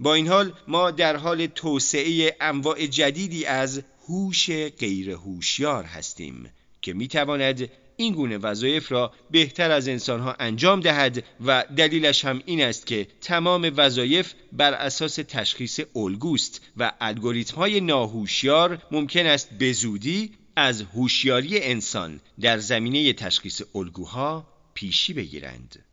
با 0.00 0.14
این 0.14 0.28
حال 0.28 0.52
ما 0.68 0.90
در 0.90 1.16
حال 1.16 1.46
توسعه 1.46 2.36
انواع 2.40 2.86
جدیدی 2.86 3.44
از 3.44 3.82
هوش 4.08 4.50
غیر 4.50 5.10
هوشیار 5.10 5.84
هستیم 5.84 6.50
که 6.82 6.92
می 6.92 7.08
تواند 7.08 7.70
این 7.96 8.14
گونه 8.14 8.38
وظایف 8.38 8.92
را 8.92 9.12
بهتر 9.30 9.70
از 9.70 9.88
انسانها 9.88 10.36
انجام 10.38 10.80
دهد 10.80 11.24
و 11.46 11.64
دلیلش 11.76 12.24
هم 12.24 12.42
این 12.46 12.62
است 12.62 12.86
که 12.86 13.06
تمام 13.20 13.72
وظایف 13.76 14.32
بر 14.52 14.72
اساس 14.72 15.14
تشخیص 15.14 15.80
الگوست 15.96 16.60
و 16.76 16.92
الگوریتم 17.00 17.56
های 17.56 17.80
ناهوشیار 17.80 18.82
ممکن 18.90 19.26
است 19.26 19.50
به 19.58 19.72
زودی 19.72 20.30
از 20.56 20.82
هوشیاری 20.82 21.62
انسان 21.62 22.20
در 22.40 22.58
زمینه 22.58 23.12
تشخیص 23.12 23.62
الگوها 23.74 24.46
پیشی 24.74 25.12
بگیرند. 25.12 25.84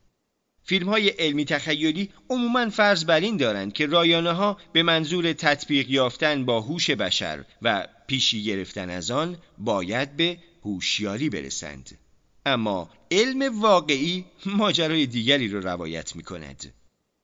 فیلم 0.63 0.89
های 0.89 1.09
علمی 1.09 1.45
تخیلی 1.45 2.09
عموما 2.29 2.69
فرض 2.69 3.05
بر 3.05 3.19
این 3.19 3.37
دارند 3.37 3.73
که 3.73 3.85
رایانه 3.85 4.31
ها 4.31 4.57
به 4.73 4.83
منظور 4.83 5.33
تطبیق 5.33 5.89
یافتن 5.89 6.45
با 6.45 6.61
هوش 6.61 6.89
بشر 6.89 7.45
و 7.61 7.87
پیشی 8.07 8.43
گرفتن 8.43 8.89
از 8.89 9.11
آن 9.11 9.37
باید 9.57 10.17
به 10.17 10.37
هوشیاری 10.65 11.29
برسند. 11.29 11.97
اما 12.45 12.89
علم 13.11 13.61
واقعی 13.61 14.25
ماجرای 14.45 15.05
دیگری 15.05 15.47
را 15.47 15.59
رو 15.59 15.67
روایت 15.67 16.15
می 16.15 16.23
کند 16.23 16.73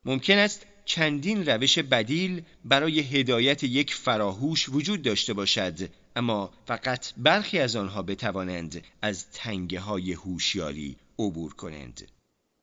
ممکن 0.06 0.38
است 0.38 0.66
چندین 0.86 1.46
روش 1.46 1.80
بدیل 1.80 2.42
برای 2.66 3.00
هدایت 3.00 3.64
یک 3.64 3.94
فراهوش 3.94 4.70
وجود 4.70 5.02
داشته 5.02 5.34
باشد 5.34 5.90
اما 6.16 6.54
فقط 6.66 7.14
برخی 7.18 7.60
از 7.60 7.76
آنها 7.76 8.02
بتوانند 8.02 8.84
از 9.02 9.26
تنگه 9.34 9.80
های 9.80 10.14
هوشیاری 10.14 10.96
عبور 11.20 11.54
کنند. 11.54 12.08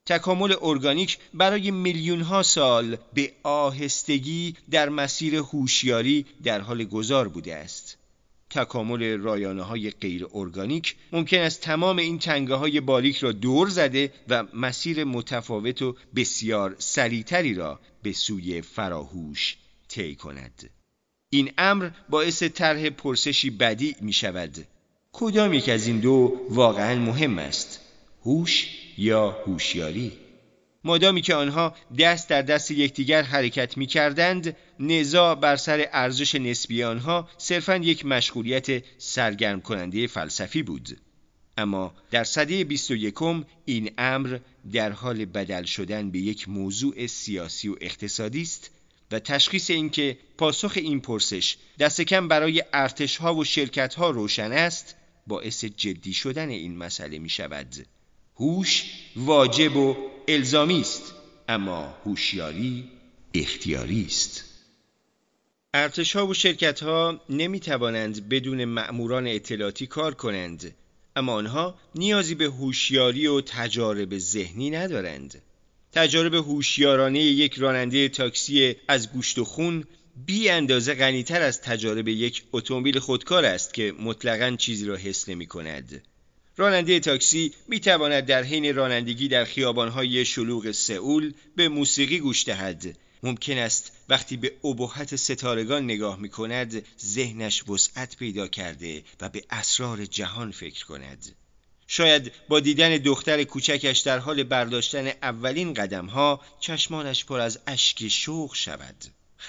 تکامل 0.05 0.55
ارگانیک 0.61 1.17
برای 1.33 1.71
میلیون 1.71 2.21
ها 2.21 2.43
سال 2.43 2.97
به 3.13 3.33
آهستگی 3.43 4.55
در 4.71 4.89
مسیر 4.89 5.35
هوشیاری 5.35 6.25
در 6.43 6.61
حال 6.61 6.83
گذار 6.83 7.27
بوده 7.27 7.55
است. 7.55 7.88
تکامل 8.49 9.17
رایانه 9.17 9.63
های 9.63 9.89
غیر 9.89 10.27
ارگانیک 10.33 10.95
ممکن 11.11 11.37
است 11.37 11.61
تمام 11.61 11.97
این 11.97 12.19
تنگه 12.19 12.55
های 12.55 12.79
باریک 12.79 13.17
را 13.17 13.31
دور 13.31 13.69
زده 13.69 14.13
و 14.29 14.43
مسیر 14.53 15.03
متفاوت 15.03 15.81
و 15.81 15.95
بسیار 16.15 16.75
سریعتری 16.79 17.53
را 17.53 17.79
به 18.03 18.13
سوی 18.13 18.61
فراهوش 18.61 19.57
طی 19.87 20.15
کند. 20.15 20.69
این 21.29 21.51
امر 21.57 21.89
باعث 22.09 22.43
طرح 22.43 22.89
پرسشی 22.89 23.49
بدی 23.49 23.95
می 24.01 24.13
شود 24.13 24.67
کدام 25.11 25.53
یک 25.53 25.69
از 25.69 25.87
این 25.87 25.99
دو 25.99 26.41
واقعا 26.49 26.95
مهم 26.95 27.39
است؟ 27.39 27.79
هوش 28.25 28.67
یا 28.97 29.31
هوشیاری؟ 29.31 30.11
مادامی 30.83 31.21
که 31.21 31.35
آنها 31.35 31.75
دست 31.99 32.29
در 32.29 32.41
دست 32.41 32.71
یکدیگر 32.71 33.21
حرکت 33.21 33.77
می 33.77 33.87
کردند 33.87 34.55
نزاع 34.79 35.35
بر 35.35 35.55
سر 35.55 35.89
ارزش 35.91 36.35
نسبی 36.35 36.83
آنها 36.83 37.29
صرفا 37.37 37.75
یک 37.75 38.05
مشغولیت 38.05 38.83
سرگرم 38.97 39.61
کننده 39.61 40.07
فلسفی 40.07 40.63
بود. 40.63 40.97
اما 41.57 41.93
در 42.11 42.23
صده 42.23 42.63
21 42.63 43.21
این 43.65 43.91
امر 43.97 44.39
در 44.71 44.91
حال 44.91 45.25
بدل 45.25 45.63
شدن 45.63 46.11
به 46.11 46.19
یک 46.19 46.49
موضوع 46.49 47.07
سیاسی 47.07 47.69
و 47.69 47.75
اقتصادی 47.81 48.41
است 48.41 48.71
و 49.11 49.19
تشخیص 49.19 49.69
اینکه 49.69 50.17
پاسخ 50.37 50.73
این 50.75 50.99
پرسش 51.01 51.57
دست 51.79 52.01
کم 52.01 52.27
برای 52.27 52.63
ارتش 52.73 53.17
ها 53.17 53.35
و 53.35 53.43
شرکت 53.43 53.95
ها 53.95 54.09
روشن 54.09 54.51
است 54.51 54.95
باعث 55.27 55.65
جدی 55.65 56.13
شدن 56.13 56.49
این 56.49 56.77
مسئله 56.77 57.19
می 57.19 57.29
شود 57.29 57.75
هوش 58.35 58.83
واجب 59.15 59.75
و 59.75 59.95
الزامی 60.29 60.81
است. 60.81 61.13
اما 61.47 61.97
هوشیاری 62.05 62.83
اختیاری 63.33 64.05
است. 64.05 64.43
ارتش 65.73 66.15
ها 66.15 66.27
و 66.27 66.33
شرکت 66.33 66.83
ها 66.83 67.21
نمی 67.29 67.59
توانند 67.59 68.29
بدون 68.29 68.65
مأموران 68.65 69.27
اطلاعاتی 69.27 69.87
کار 69.87 70.13
کنند 70.13 70.75
اما 71.15 71.33
آنها 71.33 71.79
نیازی 71.95 72.35
به 72.35 72.45
هوشیاری 72.45 73.27
و 73.27 73.41
تجارب 73.41 74.17
ذهنی 74.17 74.69
ندارند. 74.69 75.41
تجارب 75.91 76.33
هوشیارانه 76.33 77.19
یک 77.19 77.53
راننده 77.53 78.09
تاکسی 78.09 78.75
از 78.87 79.11
گوشت 79.11 79.37
و 79.37 79.45
خون 79.45 79.83
بی 80.25 80.49
اندازه 80.49 80.93
غنیتر 80.93 81.41
از 81.41 81.61
تجارب 81.61 82.07
یک 82.07 82.43
اتومبیل 82.51 82.99
خودکار 82.99 83.45
است 83.45 83.73
که 83.73 83.93
مطلقا 83.99 84.55
چیزی 84.55 84.85
را 84.85 84.95
حس 84.95 85.29
نمی 85.29 85.45
کند 85.45 86.01
راننده 86.59 86.99
تاکسی 86.99 87.53
می 87.67 87.79
تواند 87.79 88.25
در 88.25 88.43
حین 88.43 88.75
رانندگی 88.75 89.27
در 89.27 89.45
خیابانهای 89.45 90.25
شلوغ 90.25 90.71
سئول 90.71 91.33
به 91.55 91.69
موسیقی 91.69 92.19
گوش 92.19 92.45
دهد. 92.45 92.97
ممکن 93.23 93.57
است 93.57 93.91
وقتی 94.09 94.37
به 94.37 94.53
ابهت 94.63 95.15
ستارگان 95.15 95.83
نگاه 95.83 96.19
می 96.19 96.29
کند 96.29 96.85
ذهنش 97.05 97.69
وسعت 97.69 98.17
پیدا 98.17 98.47
کرده 98.47 99.03
و 99.21 99.29
به 99.29 99.43
اسرار 99.49 100.05
جهان 100.05 100.51
فکر 100.51 100.85
کند. 100.85 101.35
شاید 101.87 102.31
با 102.49 102.59
دیدن 102.59 102.97
دختر 102.97 103.43
کوچکش 103.43 103.99
در 103.99 104.19
حال 104.19 104.43
برداشتن 104.43 105.07
اولین 105.07 105.73
قدم 105.73 106.05
ها 106.05 106.41
چشمانش 106.59 107.25
پر 107.25 107.39
از 107.39 107.59
اشک 107.67 108.07
شوق 108.07 108.55
شود. 108.55 108.95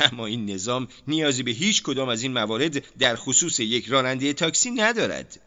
اما 0.00 0.26
این 0.26 0.50
نظام 0.50 0.88
نیازی 1.08 1.42
به 1.42 1.50
هیچ 1.50 1.82
کدام 1.82 2.08
از 2.08 2.22
این 2.22 2.32
موارد 2.32 2.98
در 2.98 3.16
خصوص 3.16 3.60
یک 3.60 3.86
راننده 3.86 4.32
تاکسی 4.32 4.70
ندارد. 4.70 5.40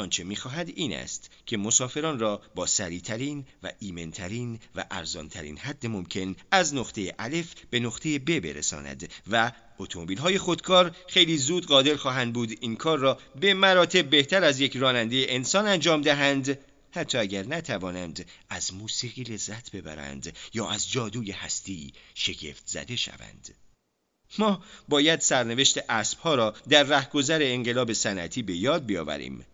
آنچه 0.00 0.24
می‌خواهد 0.24 0.68
این 0.74 0.92
است 0.92 1.30
که 1.46 1.56
مسافران 1.56 2.18
را 2.18 2.42
با 2.54 2.66
سریعترین 2.66 3.46
و 3.62 3.72
ایمنترین 3.78 4.60
و 4.76 4.84
ارزانترین 4.90 5.58
حد 5.58 5.86
ممکن 5.86 6.36
از 6.50 6.74
نقطه 6.74 7.14
الف 7.18 7.54
به 7.70 7.80
نقطه 7.80 8.18
ب 8.18 8.40
برساند 8.40 9.10
و 9.30 9.52
اتومبیل 9.78 10.18
های 10.18 10.38
خودکار 10.38 10.96
خیلی 11.08 11.38
زود 11.38 11.66
قادر 11.66 11.96
خواهند 11.96 12.32
بود 12.32 12.58
این 12.60 12.76
کار 12.76 12.98
را 12.98 13.18
به 13.40 13.54
مراتب 13.54 14.10
بهتر 14.10 14.44
از 14.44 14.60
یک 14.60 14.76
راننده 14.76 15.26
انسان 15.28 15.66
انجام 15.66 16.02
دهند 16.02 16.58
حتی 16.90 17.18
اگر 17.18 17.46
نتوانند 17.46 18.26
از 18.48 18.74
موسیقی 18.74 19.22
لذت 19.22 19.76
ببرند 19.76 20.36
یا 20.54 20.70
از 20.70 20.90
جادوی 20.90 21.30
هستی 21.30 21.92
شگفت 22.14 22.62
زده 22.66 22.96
شوند. 22.96 23.54
ما 24.38 24.64
باید 24.88 25.20
سرنوشت 25.20 25.78
اسبها 25.88 26.34
را 26.34 26.54
در 26.68 26.82
رهگذر 26.82 27.40
انقلاب 27.42 27.92
صنعتی 27.92 28.42
به 28.42 28.56
یاد 28.56 28.86
بیاوریم. 28.86 29.46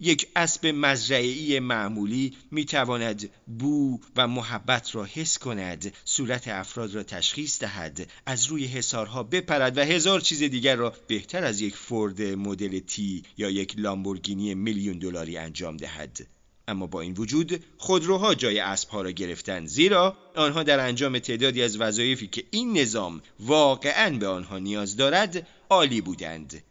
یک 0.00 0.28
اسب 0.36 0.66
مزرعی 0.66 1.60
معمولی 1.60 2.32
می 2.50 2.64
تواند 2.64 3.30
بو 3.58 3.98
و 4.16 4.28
محبت 4.28 4.94
را 4.94 5.04
حس 5.04 5.38
کند 5.38 5.92
صورت 6.04 6.48
افراد 6.48 6.94
را 6.94 7.02
تشخیص 7.02 7.60
دهد 7.60 8.10
از 8.26 8.46
روی 8.46 8.66
حسارها 8.66 9.22
بپرد 9.22 9.78
و 9.78 9.80
هزار 9.80 10.20
چیز 10.20 10.42
دیگر 10.42 10.76
را 10.76 10.94
بهتر 11.06 11.44
از 11.44 11.60
یک 11.60 11.76
فورد 11.76 12.22
مدل 12.22 12.78
تی 12.78 13.22
یا 13.38 13.50
یک 13.50 13.74
لامبورگینی 13.78 14.54
میلیون 14.54 14.98
دلاری 14.98 15.36
انجام 15.36 15.76
دهد. 15.76 16.26
اما 16.68 16.86
با 16.86 17.00
این 17.00 17.14
وجود 17.18 17.64
خودروها 17.78 18.34
جای 18.34 18.58
اسبها 18.58 19.02
را 19.02 19.10
گرفتند 19.10 19.66
زیرا 19.66 20.16
آنها 20.36 20.62
در 20.62 20.80
انجام 20.80 21.18
تعدادی 21.18 21.62
از 21.62 21.80
وظایفی 21.80 22.26
که 22.26 22.44
این 22.50 22.78
نظام 22.78 23.22
واقعا 23.40 24.18
به 24.18 24.26
آنها 24.28 24.58
نیاز 24.58 24.96
دارد 24.96 25.46
عالی 25.70 26.00
بودند. 26.00 26.62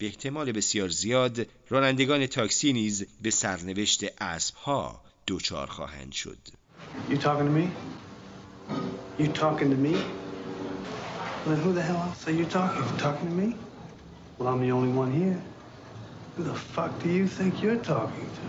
به 0.00 0.06
احتمال 0.06 0.52
بسیار 0.52 0.88
زیاد 0.88 1.46
رانندگان 1.68 2.26
تاکسی 2.26 2.72
نیز 2.72 3.06
به 3.22 3.30
سرنوشت 3.30 4.22
اسبها 4.22 5.00
دچار 5.26 5.66
خواهند 5.66 6.12
شد. 6.12 6.38
You 7.10 7.16
talking 7.16 7.46
to 7.46 7.54
me? 7.60 7.66
You 9.18 9.26
talking 9.26 9.70
to 9.70 9.78
me? 9.86 9.94
Well, 11.46 11.56
who 11.64 11.72
the 11.78 11.82
hell 11.82 12.00
else 12.08 12.22
are 12.28 12.36
you 12.40 12.46
talking? 12.56 12.82
You 12.90 12.98
talking 13.06 13.28
to 13.32 13.36
me? 13.42 13.48
Well, 14.38 14.48
I'm 14.52 14.60
the 14.66 14.72
only 14.78 14.92
one 15.02 15.10
here. 15.20 15.38
Who 16.34 16.42
the 16.50 16.58
fuck 16.74 16.92
do 17.04 17.08
you 17.18 17.26
think 17.36 17.50
you're 17.62 17.84
talking 17.94 18.28
to? 18.38 18.44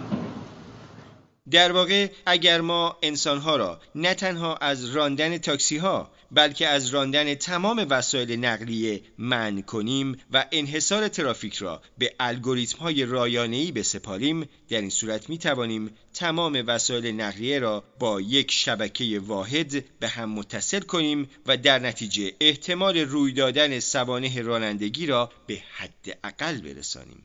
در 1.51 1.71
واقع 1.71 2.07
اگر 2.25 2.61
ما 2.61 2.97
انسانها 3.01 3.55
را 3.55 3.79
نه 3.95 4.13
تنها 4.13 4.55
از 4.55 4.95
راندن 4.95 5.37
تاکسی 5.37 5.77
ها 5.77 6.09
بلکه 6.31 6.67
از 6.67 6.89
راندن 6.89 7.35
تمام 7.35 7.87
وسایل 7.89 8.45
نقلیه 8.45 9.01
من 9.17 9.61
کنیم 9.61 10.17
و 10.31 10.45
انحصار 10.51 11.07
ترافیک 11.07 11.55
را 11.55 11.81
به 11.97 12.15
الگوریتم 12.19 12.77
های 12.77 13.05
رایانه‌ای 13.05 13.71
بسپاریم 13.71 14.49
در 14.69 14.81
این 14.81 14.89
صورت 14.89 15.29
می 15.29 15.37
توانیم 15.37 15.89
تمام 16.13 16.63
وسایل 16.67 17.21
نقلیه 17.21 17.59
را 17.59 17.83
با 17.99 18.21
یک 18.21 18.51
شبکه 18.51 19.19
واحد 19.19 19.99
به 19.99 20.07
هم 20.07 20.29
متصل 20.29 20.79
کنیم 20.79 21.29
و 21.45 21.57
در 21.57 21.79
نتیجه 21.79 22.33
احتمال 22.41 22.97
روی 22.97 23.33
دادن 23.33 23.79
سوانه 23.79 24.41
رانندگی 24.41 25.05
را 25.05 25.31
به 25.47 25.63
حد 25.71 26.19
اقل 26.23 26.61
برسانیم 26.61 27.23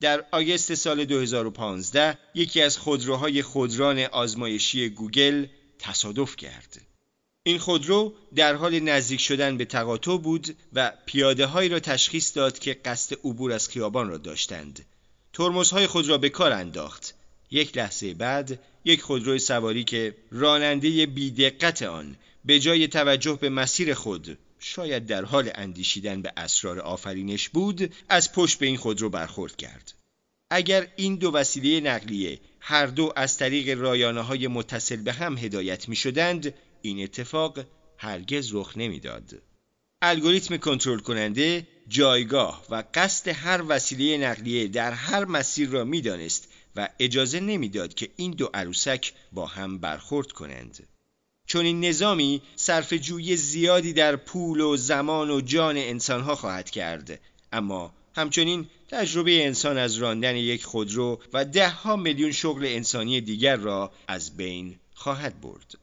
در 0.00 0.24
آگست 0.32 0.74
سال 0.74 1.04
2015 1.04 2.18
یکی 2.34 2.62
از 2.62 2.78
خودروهای 2.78 3.42
خودران 3.42 3.98
آزمایشی 3.98 4.88
گوگل 4.88 5.46
تصادف 5.78 6.36
کرد. 6.36 6.85
این 7.46 7.58
خودرو 7.58 8.14
در 8.34 8.54
حال 8.54 8.80
نزدیک 8.80 9.20
شدن 9.20 9.56
به 9.56 9.64
تقاطع 9.64 10.16
بود 10.16 10.56
و 10.72 10.92
پیاده 11.06 11.46
هایی 11.46 11.68
را 11.68 11.80
تشخیص 11.80 12.36
داد 12.36 12.58
که 12.58 12.74
قصد 12.74 13.16
عبور 13.24 13.52
از 13.52 13.68
خیابان 13.68 14.08
را 14.08 14.18
داشتند. 14.18 14.84
ترمزهای 15.32 15.86
خود 15.86 16.08
را 16.08 16.18
به 16.18 16.28
کار 16.28 16.52
انداخت. 16.52 17.14
یک 17.50 17.76
لحظه 17.76 18.14
بعد 18.14 18.58
یک 18.84 19.02
خودروی 19.02 19.38
سواری 19.38 19.84
که 19.84 20.14
راننده 20.30 21.06
بیدقت 21.06 21.82
آن 21.82 22.16
به 22.44 22.60
جای 22.60 22.88
توجه 22.88 23.38
به 23.40 23.48
مسیر 23.48 23.94
خود 23.94 24.38
شاید 24.58 25.06
در 25.06 25.24
حال 25.24 25.50
اندیشیدن 25.54 26.22
به 26.22 26.32
اسرار 26.36 26.80
آفرینش 26.80 27.48
بود 27.48 27.94
از 28.08 28.32
پشت 28.32 28.58
به 28.58 28.66
این 28.66 28.76
خودرو 28.76 29.10
برخورد 29.10 29.56
کرد. 29.56 29.92
اگر 30.50 30.86
این 30.96 31.16
دو 31.16 31.30
وسیله 31.30 31.90
نقلیه 31.90 32.40
هر 32.60 32.86
دو 32.86 33.12
از 33.16 33.38
طریق 33.38 33.78
رایانه 33.80 34.20
های 34.20 34.48
متصل 34.48 34.96
به 34.96 35.12
هم 35.12 35.38
هدایت 35.38 35.88
می 35.88 35.96
شدند 35.96 36.54
این 36.86 37.02
اتفاق 37.02 37.58
هرگز 37.98 38.54
رخ 38.54 38.76
نمی‌داد. 38.76 39.42
الگوریتم 40.02 40.56
کنترل 40.56 40.98
کننده 40.98 41.66
جایگاه 41.88 42.64
و 42.70 42.84
قصد 42.94 43.28
هر 43.28 43.62
وسیله 43.68 44.18
نقلیه 44.18 44.68
در 44.68 44.92
هر 44.92 45.24
مسیر 45.24 45.68
را 45.68 45.84
می‌دانست 45.84 46.48
و 46.76 46.88
اجازه 46.98 47.40
نمی‌داد 47.40 47.94
که 47.94 48.10
این 48.16 48.30
دو 48.30 48.50
عروسک 48.54 49.12
با 49.32 49.46
هم 49.46 49.78
برخورد 49.78 50.32
کنند. 50.32 50.88
چون 51.46 51.64
این 51.64 51.84
نظامی 51.84 52.42
صرف 52.56 52.92
جوی 52.92 53.36
زیادی 53.36 53.92
در 53.92 54.16
پول 54.16 54.60
و 54.60 54.76
زمان 54.76 55.30
و 55.30 55.40
جان 55.40 55.76
انسانها 55.76 56.34
خواهد 56.34 56.70
کرد 56.70 57.20
اما 57.52 57.94
همچنین 58.16 58.66
تجربه 58.88 59.44
انسان 59.44 59.78
از 59.78 59.96
راندن 59.96 60.36
یک 60.36 60.64
خودرو 60.64 61.20
و 61.32 61.44
ده 61.44 61.68
ها 61.68 61.96
میلیون 61.96 62.32
شغل 62.32 62.64
انسانی 62.64 63.20
دیگر 63.20 63.56
را 63.56 63.92
از 64.08 64.36
بین 64.36 64.78
خواهد 64.94 65.40
برد. 65.40 65.74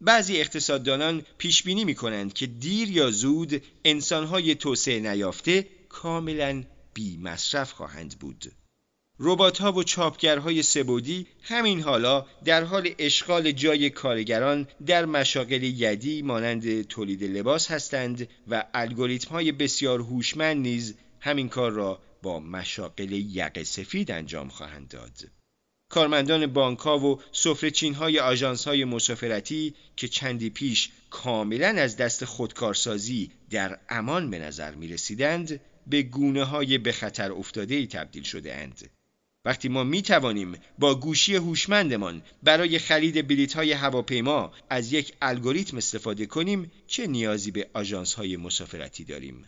بعضی 0.00 0.40
اقتصاددانان 0.40 1.22
پیش 1.38 1.62
بینی 1.62 1.84
می 1.84 1.94
کنند 1.94 2.32
که 2.32 2.46
دیر 2.46 2.90
یا 2.90 3.10
زود 3.10 3.62
انسانهای 3.84 4.54
توسعه 4.54 5.00
نیافته 5.00 5.66
کاملا 5.88 6.64
بی 6.94 7.16
مصرف 7.16 7.72
خواهند 7.72 8.18
بود. 8.18 8.52
ربات 9.22 9.58
ها 9.58 9.72
و 9.72 9.82
چاپگرهای 9.82 10.62
سبودی 10.62 11.26
همین 11.42 11.80
حالا 11.80 12.26
در 12.44 12.64
حال 12.64 12.94
اشغال 12.98 13.52
جای 13.52 13.90
کارگران 13.90 14.68
در 14.86 15.04
مشاغل 15.04 15.62
یدی 15.62 16.22
مانند 16.22 16.82
تولید 16.82 17.24
لباس 17.24 17.70
هستند 17.70 18.28
و 18.48 18.64
الگوریتم 18.74 19.30
های 19.30 19.52
بسیار 19.52 20.00
هوشمند 20.00 20.62
نیز 20.62 20.94
همین 21.20 21.48
کار 21.48 21.72
را 21.72 22.02
با 22.22 22.40
مشاغل 22.40 23.12
یق 23.12 23.62
سفید 23.62 24.10
انجام 24.10 24.48
خواهند 24.48 24.88
داد. 24.88 25.39
کارمندان 25.90 26.46
بانک 26.46 26.78
ها 26.78 26.98
و 26.98 27.20
سفرچین 27.32 27.94
های 27.94 28.18
آژانس 28.18 28.68
های 28.68 28.84
مسافرتی 28.84 29.74
که 29.96 30.08
چندی 30.08 30.50
پیش 30.50 30.90
کاملا 31.10 31.68
از 31.68 31.96
دست 31.96 32.24
خودکارسازی 32.24 33.30
در 33.50 33.78
امان 33.88 34.30
به 34.30 34.38
نظر 34.38 34.74
می 34.74 34.88
رسیدند 34.88 35.60
به 35.86 36.02
گونه 36.02 36.44
های 36.44 36.78
به 36.78 36.92
خطر 36.92 37.32
افتاده 37.32 37.74
ای 37.74 37.86
تبدیل 37.86 38.22
شده 38.22 38.54
اند. 38.54 38.90
وقتی 39.44 39.68
ما 39.68 39.84
می 39.84 40.02
توانیم 40.02 40.54
با 40.78 40.94
گوشی 40.94 41.34
هوشمندمان 41.34 42.22
برای 42.42 42.78
خرید 42.78 43.28
بلیط 43.28 43.52
های 43.52 43.72
هواپیما 43.72 44.52
از 44.70 44.92
یک 44.92 45.12
الگوریتم 45.22 45.76
استفاده 45.76 46.26
کنیم 46.26 46.72
چه 46.86 47.06
نیازی 47.06 47.50
به 47.50 47.70
آژانس 47.74 48.14
های 48.14 48.36
مسافرتی 48.36 49.04
داریم؟ 49.04 49.44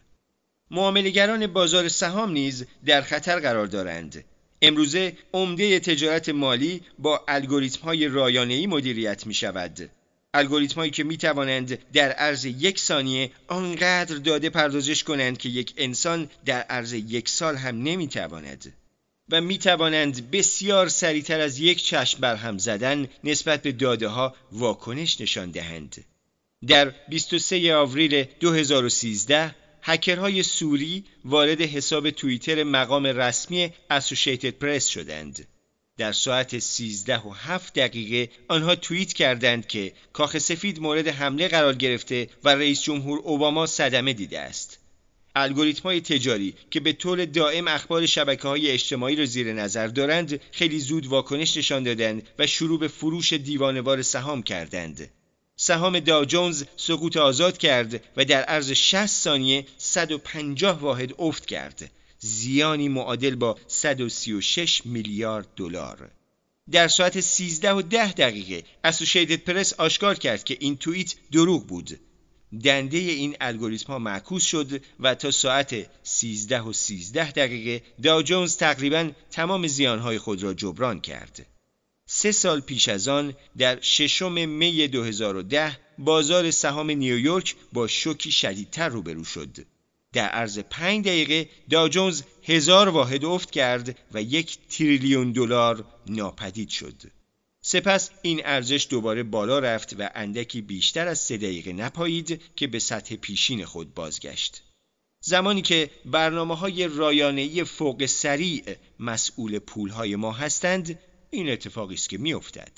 معاملهگران 0.71 1.47
بازار 1.47 1.89
سهام 1.89 2.33
نیز 2.33 2.67
در 2.85 3.03
خطر 3.03 3.41
قرار 3.41 3.67
دارند 3.67 4.25
امروزه 4.63 5.17
عمده 5.33 5.81
تجارت 5.81 6.29
مالی 6.29 6.81
با 6.99 7.25
الگوریتم 7.29 7.81
های 7.83 8.09
رایانه‌ای 8.09 8.67
مدیریت 8.67 9.27
می 9.27 9.35
شود. 9.35 9.91
الگوریتم 10.35 10.75
هایی 10.75 10.91
که 10.91 11.05
می 11.05 11.17
توانند 11.17 11.79
در 11.93 12.13
عرض 12.13 12.45
یک 12.45 12.79
ثانیه 12.79 13.31
آنقدر 13.49 14.17
داده 14.17 14.51
پردازش 14.51 15.05
کنند 15.05 15.39
که 15.39 15.49
یک 15.49 15.75
انسان 15.77 16.31
در 16.45 16.61
عرض 16.61 16.93
یک 16.93 17.29
سال 17.29 17.57
هم 17.57 17.83
نمی 17.83 18.09
تواند. 18.09 18.73
و 19.31 19.41
می 19.41 19.59
توانند 19.59 20.31
بسیار 20.31 20.89
سریعتر 20.89 21.41
از 21.41 21.59
یک 21.59 21.85
چشم 21.85 22.21
بر 22.21 22.37
هم 22.37 22.59
زدن 22.59 23.09
نسبت 23.25 23.63
به 23.63 23.73
داده 23.73 24.09
ها 24.09 24.35
واکنش 24.53 25.21
نشان 25.21 25.51
دهند. 25.51 26.05
در 26.67 26.95
23 27.09 27.75
آوریل 27.75 28.25
2013 28.41 29.55
هکرهای 29.83 30.43
سوری 30.43 31.05
وارد 31.25 31.61
حساب 31.61 32.11
توییتر 32.11 32.65
مقام 32.65 33.07
رسمی 33.07 33.73
اسوشیتد 33.91 34.51
پرس 34.51 34.87
شدند. 34.87 35.49
در 35.99 36.13
ساعت 36.13 36.59
13 36.59 37.19
و 37.19 37.31
7 37.31 37.75
دقیقه 37.75 38.33
آنها 38.49 38.75
توییت 38.75 39.13
کردند 39.13 39.67
که 39.67 39.93
کاخ 40.13 40.39
سفید 40.39 40.81
مورد 40.81 41.09
حمله 41.09 41.49
قرار 41.49 41.75
گرفته 41.75 42.29
و 42.45 42.49
رئیس 42.49 42.83
جمهور 42.83 43.19
اوباما 43.19 43.67
صدمه 43.67 44.13
دیده 44.13 44.41
است. 44.41 44.79
الگوریتم 45.37 45.83
های 45.83 46.01
تجاری 46.01 46.55
که 46.71 46.81
به 46.81 46.93
طور 46.93 47.25
دائم 47.25 47.69
اخبار 47.69 48.07
شبکه 48.07 48.49
های 48.49 48.71
اجتماعی 48.71 49.17
را 49.17 49.25
زیر 49.25 49.53
نظر 49.53 49.87
دارند 49.87 50.41
خیلی 50.53 50.79
زود 50.79 51.07
واکنش 51.07 51.57
نشان 51.57 51.83
دادند 51.83 52.29
و 52.39 52.47
شروع 52.47 52.79
به 52.79 52.89
فروش 52.89 53.33
دیوانوار 53.33 54.03
سهام 54.03 54.43
کردند. 54.43 55.11
سهام 55.65 56.01
داو 56.01 56.25
جونز 56.25 56.65
سقوط 56.77 57.17
آزاد 57.17 57.59
کرد 57.59 58.05
و 58.17 58.25
در 58.25 58.43
عرض 58.43 58.73
60 58.73 59.07
ثانیه 59.07 59.67
150 59.79 60.79
واحد 60.81 61.15
افت 61.19 61.47
کرد. 61.47 61.91
زیانی 62.19 62.89
معادل 62.89 63.35
با 63.35 63.59
136 63.67 64.87
میلیارد 64.87 65.49
دلار. 65.57 66.11
در 66.71 66.89
ساعت 66.89 67.21
13 67.21 67.73
و 67.73 67.83
10 67.83 68.13
دقیقه 68.13 68.65
اسوشیتد 68.85 69.37
پرس 69.37 69.73
آشکار 69.73 70.15
کرد 70.15 70.45
که 70.45 70.57
این 70.61 70.77
توییت 70.77 71.15
دروغ 71.33 71.67
بود. 71.67 72.01
دنده 72.65 72.99
این 72.99 73.37
الگوریتم 73.41 73.93
ها 73.93 73.99
معکوس 73.99 74.45
شد 74.45 74.83
و 75.01 75.15
تا 75.15 75.31
ساعت 75.31 75.87
13 76.03 76.61
و 76.61 76.73
13 76.73 77.31
دقیقه 77.31 77.85
داو 78.03 78.23
جونز 78.23 78.57
تقریبا 78.57 79.11
تمام 79.31 79.67
زیانهای 79.67 80.19
خود 80.19 80.43
را 80.43 80.55
جبران 80.55 81.01
کرد. 81.01 81.47
سه 82.15 82.33
سال 82.33 82.61
پیش 82.61 82.89
از 82.89 83.09
آن 83.09 83.35
در 83.59 83.81
ششم 83.81 84.49
می 84.49 84.89
2010 84.89 85.79
بازار 85.99 86.51
سهام 86.51 86.91
نیویورک 86.91 87.57
با 87.73 87.87
شوکی 87.87 88.31
شدیدتر 88.31 88.89
روبرو 88.89 89.25
شد. 89.25 89.57
در 90.13 90.29
عرض 90.29 90.59
پنج 90.59 91.05
دقیقه 91.05 91.49
داجونز 91.71 92.23
هزار 92.43 92.89
واحد 92.89 93.25
افت 93.25 93.51
کرد 93.51 93.99
و 94.15 94.23
یک 94.23 94.59
تریلیون 94.71 95.33
دلار 95.33 95.85
ناپدید 96.07 96.69
شد. 96.69 97.03
سپس 97.61 98.11
این 98.23 98.41
ارزش 98.45 98.87
دوباره 98.91 99.23
بالا 99.23 99.59
رفت 99.59 99.97
و 99.99 100.11
اندکی 100.15 100.61
بیشتر 100.61 101.09
از 101.09 101.19
سه 101.19 101.37
دقیقه 101.37 101.73
نپایید 101.73 102.41
که 102.57 102.67
به 102.67 102.79
سطح 102.79 103.17
پیشین 103.17 103.65
خود 103.65 103.95
بازگشت. 103.95 104.63
زمانی 105.21 105.63
که 105.63 105.91
برنامه 106.05 106.57
های 106.57 106.89
رایانه‌ای 106.89 107.65
فوق 107.65 108.07
سریع 108.07 108.65
مسئول 108.99 109.59
پولهای 109.59 110.17
ما 110.17 110.33
هستند 110.33 110.99
این 111.35 111.49
اتفاقی 111.49 111.95
است 111.95 112.09
که 112.09 112.19
میافتد. 112.19 112.73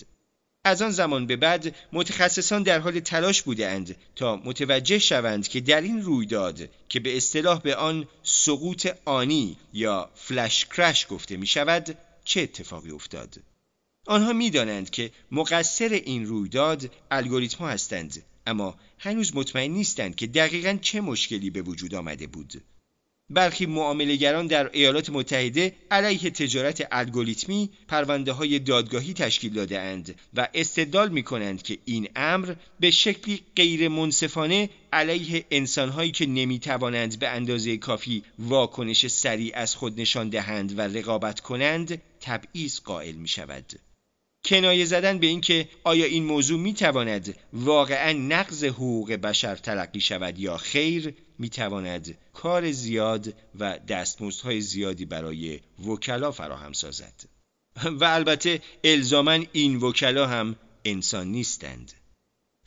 از 0.65 0.83
آن 0.83 0.91
زمان 0.91 1.27
به 1.27 1.37
بعد 1.37 1.75
متخصصان 1.93 2.63
در 2.63 2.79
حال 2.79 3.01
تلاش 3.01 3.43
بودند 3.43 3.97
تا 4.17 4.37
متوجه 4.37 4.99
شوند 4.99 5.49
که 5.49 5.61
در 5.61 5.81
این 5.81 6.03
رویداد 6.03 6.69
که 6.89 7.01
به 7.01 7.17
اصطلاح 7.17 7.61
به 7.61 7.77
آن 7.77 8.09
سقوط 8.23 8.89
آنی 9.05 9.57
یا 9.73 10.11
فلش 10.15 10.65
کرش 10.65 11.07
گفته 11.11 11.37
می 11.37 11.47
شود 11.47 11.99
چه 12.25 12.41
اتفاقی 12.41 12.91
افتاد؟ 12.91 13.37
آنها 14.07 14.33
می‌دانند 14.33 14.91
که 14.91 15.11
مقصر 15.31 15.89
این 15.89 16.27
رویداد 16.27 16.91
الگوریتم 17.11 17.65
هستند 17.65 18.23
اما 18.47 18.77
هنوز 18.99 19.37
مطمئن 19.37 19.71
نیستند 19.71 20.17
که 20.17 20.27
دقیقا 20.27 20.79
چه 20.83 21.01
مشکلی 21.01 21.51
به 21.51 21.63
وجود 21.63 21.95
آمده 21.95 22.27
بود. 22.27 22.63
برخی 23.35 23.67
معاملهگران 23.67 24.47
در 24.47 24.71
ایالات 24.73 25.11
متحده 25.11 25.73
علیه 25.91 26.31
تجارت 26.31 26.89
الگوریتمی 26.93 27.71
پرونده 27.89 28.33
های 28.33 28.59
دادگاهی 28.59 29.13
تشکیل 29.15 29.53
داده 29.53 29.81
اند 29.81 30.15
و 30.35 30.49
استدلال 30.55 31.09
می 31.09 31.23
کنند 31.23 31.63
که 31.63 31.79
این 31.85 32.09
امر 32.17 32.55
به 32.81 32.91
شکلی 32.91 33.41
غیر 33.57 33.89
منصفانه 33.89 34.71
علیه 34.93 35.45
انسانهایی 35.51 36.11
که 36.11 36.27
نمی 36.27 36.59
توانند 36.59 37.19
به 37.19 37.29
اندازه 37.29 37.77
کافی 37.77 38.23
واکنش 38.39 39.07
سریع 39.07 39.53
از 39.55 39.75
خود 39.75 40.01
نشان 40.01 40.29
دهند 40.29 40.79
و 40.79 40.81
رقابت 40.81 41.41
کنند 41.41 42.03
تبعیض 42.21 42.81
قائل 42.81 43.15
می 43.15 43.29
شود. 43.29 43.73
کنایه 44.45 44.85
زدن 44.85 45.19
به 45.19 45.27
اینکه 45.27 45.69
آیا 45.85 46.05
این 46.05 46.25
موضوع 46.25 46.61
می 46.61 46.75
تواند 46.75 47.37
واقعا 47.53 48.13
نقض 48.13 48.65
حقوق 48.65 49.13
بشر 49.13 49.57
تلقی 49.57 50.01
شود 50.01 50.39
یا 50.39 50.57
خیر 50.57 51.15
می 51.39 51.49
تواند 51.49 52.19
کار 52.45 52.73
زیاد 52.73 53.35
و 53.59 53.79
دستمزدهای 53.79 54.61
زیادی 54.61 55.05
برای 55.05 55.61
وکلا 55.87 56.33
فراهم 56.33 56.73
سازد 56.73 57.15
و 57.85 58.05
البته 58.05 58.61
الزاما 58.85 59.39
این 59.53 59.77
وکلا 59.77 60.27
هم 60.27 60.57
انسان 60.85 61.27
نیستند 61.27 61.93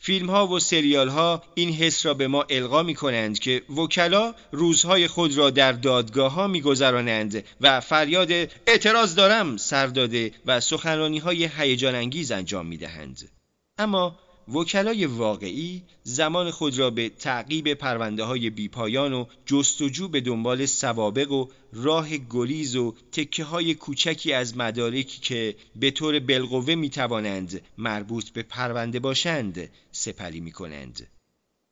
فیلم 0.00 0.30
ها 0.30 0.46
و 0.46 0.60
سریال 0.60 1.08
ها 1.08 1.42
این 1.54 1.72
حس 1.72 2.06
را 2.06 2.14
به 2.14 2.28
ما 2.28 2.42
القا 2.50 2.82
می 2.82 2.94
کنند 2.94 3.38
که 3.38 3.62
وکلا 3.76 4.34
روزهای 4.52 5.08
خود 5.08 5.36
را 5.36 5.50
در 5.50 5.72
دادگاه 5.72 6.32
ها 6.32 6.46
می 6.46 6.60
گذرانند 6.60 7.44
و 7.60 7.80
فریاد 7.80 8.32
اعتراض 8.66 9.14
دارم 9.14 9.56
سر 9.56 9.86
داده 9.86 10.32
و 10.46 10.60
سخنرانی 10.60 11.18
های 11.18 11.50
هیجان 11.56 11.94
انگیز 11.94 12.32
انجام 12.32 12.66
می 12.66 12.76
دهند. 12.76 13.30
اما 13.78 14.18
وکلای 14.52 15.06
واقعی 15.06 15.82
زمان 16.02 16.50
خود 16.50 16.78
را 16.78 16.90
به 16.90 17.08
تعقیب 17.08 17.74
پرونده 17.74 18.24
های 18.24 18.50
بیپایان 18.50 19.12
و 19.12 19.24
جستجو 19.46 20.08
به 20.08 20.20
دنبال 20.20 20.66
سوابق 20.66 21.32
و 21.32 21.48
راه 21.72 22.08
گریز 22.30 22.76
و 22.76 22.94
تکه 23.12 23.44
های 23.44 23.74
کوچکی 23.74 24.32
از 24.32 24.56
مدارکی 24.56 25.20
که 25.20 25.56
به 25.76 25.90
طور 25.90 26.18
بالقوه 26.18 26.74
می 26.74 26.90
توانند 26.90 27.62
مربوط 27.78 28.30
به 28.30 28.42
پرونده 28.42 29.00
باشند 29.00 29.70
سپری 29.92 30.40
می 30.40 30.52
کنند. 30.52 31.06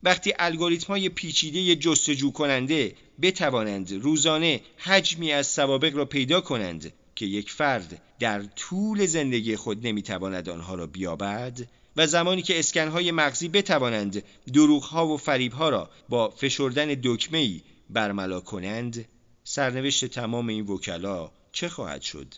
وقتی 0.02 0.32
الگوریتم 0.38 0.86
های 0.86 1.08
پیچیده 1.08 1.76
جستجو 1.76 2.32
کننده 2.32 2.94
بتوانند 3.22 3.92
روزانه 3.92 4.60
حجمی 4.76 5.32
از 5.32 5.46
سوابق 5.46 5.96
را 5.96 6.04
پیدا 6.04 6.40
کنند 6.40 6.92
که 7.14 7.26
یک 7.26 7.50
فرد 7.50 8.02
در 8.18 8.42
طول 8.42 9.06
زندگی 9.06 9.56
خود 9.56 9.86
نمی‌تواند 9.86 10.48
آنها 10.48 10.74
را 10.74 10.86
بیابد 10.86 11.68
و 11.96 12.06
زمانی 12.06 12.42
که 12.42 12.58
اسکنهای 12.58 13.10
مغزی 13.10 13.48
بتوانند 13.48 14.22
دروغها 14.52 15.06
و 15.06 15.16
فریبها 15.16 15.68
را 15.68 15.90
با 16.08 16.30
فشردن 16.30 16.86
دکمه‌ای 17.02 17.60
برملا 17.90 18.40
کنند 18.40 19.08
سرنوشت 19.44 20.04
تمام 20.04 20.48
این 20.48 20.66
وکلا 20.66 21.30
چه 21.52 21.68
خواهد 21.68 22.02
شد 22.02 22.34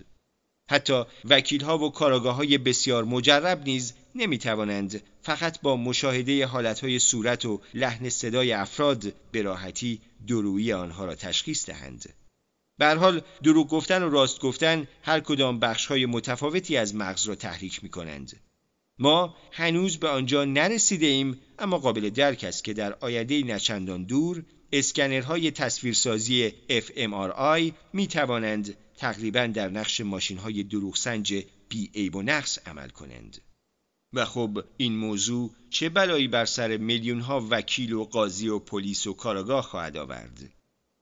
حتی 0.70 1.04
وکیلها 1.24 1.78
و 1.78 1.90
کاراگاه 1.90 2.34
های 2.34 2.58
بسیار 2.58 3.04
مجرب 3.04 3.62
نیز 3.64 3.92
نمی 4.14 4.38
توانند 4.38 5.02
فقط 5.22 5.60
با 5.60 5.76
مشاهده 5.76 6.46
حالتهای 6.46 6.98
صورت 6.98 7.44
و 7.44 7.60
لحن 7.74 8.08
صدای 8.08 8.52
افراد 8.52 9.12
به 9.32 9.42
راحتی 9.42 10.00
درویی 10.28 10.72
آنها 10.72 11.04
را 11.04 11.14
تشخیص 11.14 11.66
دهند. 11.66 12.14
به 12.78 12.94
حال 12.94 13.22
دروغ 13.42 13.68
گفتن 13.68 14.02
و 14.02 14.10
راست 14.10 14.40
گفتن 14.40 14.88
هر 15.02 15.20
کدام 15.20 15.58
بخش 15.60 15.86
های 15.86 16.06
متفاوتی 16.06 16.76
از 16.76 16.94
مغز 16.94 17.26
را 17.26 17.34
تحریک 17.34 17.84
می 17.84 17.88
کنند. 17.88 18.40
ما 18.98 19.36
هنوز 19.52 19.96
به 19.96 20.08
آنجا 20.08 20.44
نرسیده 20.44 21.06
ایم 21.06 21.40
اما 21.58 21.78
قابل 21.78 22.10
درک 22.10 22.44
است 22.44 22.64
که 22.64 22.74
در 22.74 22.94
آینده 23.00 23.42
نچندان 23.42 24.04
دور 24.04 24.44
اسکنرهای 24.72 25.50
تصویرسازی 25.50 26.52
fMRI 26.70 27.72
می 27.92 28.06
توانند 28.06 28.76
تقریبا 28.96 29.46
در 29.46 29.68
نقش 29.68 30.00
ماشین 30.00 30.38
های 30.38 30.62
دروغ 30.62 30.96
سنج 30.96 31.44
بی 31.68 31.90
عیب 31.94 32.16
و 32.16 32.22
نقص 32.22 32.58
عمل 32.66 32.88
کنند. 32.88 33.38
و 34.12 34.24
خب 34.24 34.64
این 34.76 34.96
موضوع 34.96 35.50
چه 35.70 35.88
بلایی 35.88 36.28
بر 36.28 36.44
سر 36.44 36.76
میلیون 36.76 37.20
ها 37.20 37.46
وکیل 37.50 37.92
و 37.92 38.04
قاضی 38.04 38.48
و 38.48 38.58
پلیس 38.58 39.06
و 39.06 39.12
کاراگاه 39.12 39.62
خواهد 39.62 39.96
آورد 39.96 40.52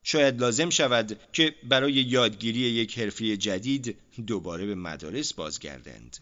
شاید 0.04 0.40
لازم 0.40 0.70
شود 0.70 1.20
که 1.32 1.54
برای 1.68 1.92
یادگیری 1.92 2.60
یک 2.60 2.98
حرفه 2.98 3.36
جدید 3.36 3.96
دوباره 4.26 4.66
به 4.66 4.74
مدارس 4.74 5.32
بازگردند 5.32 6.16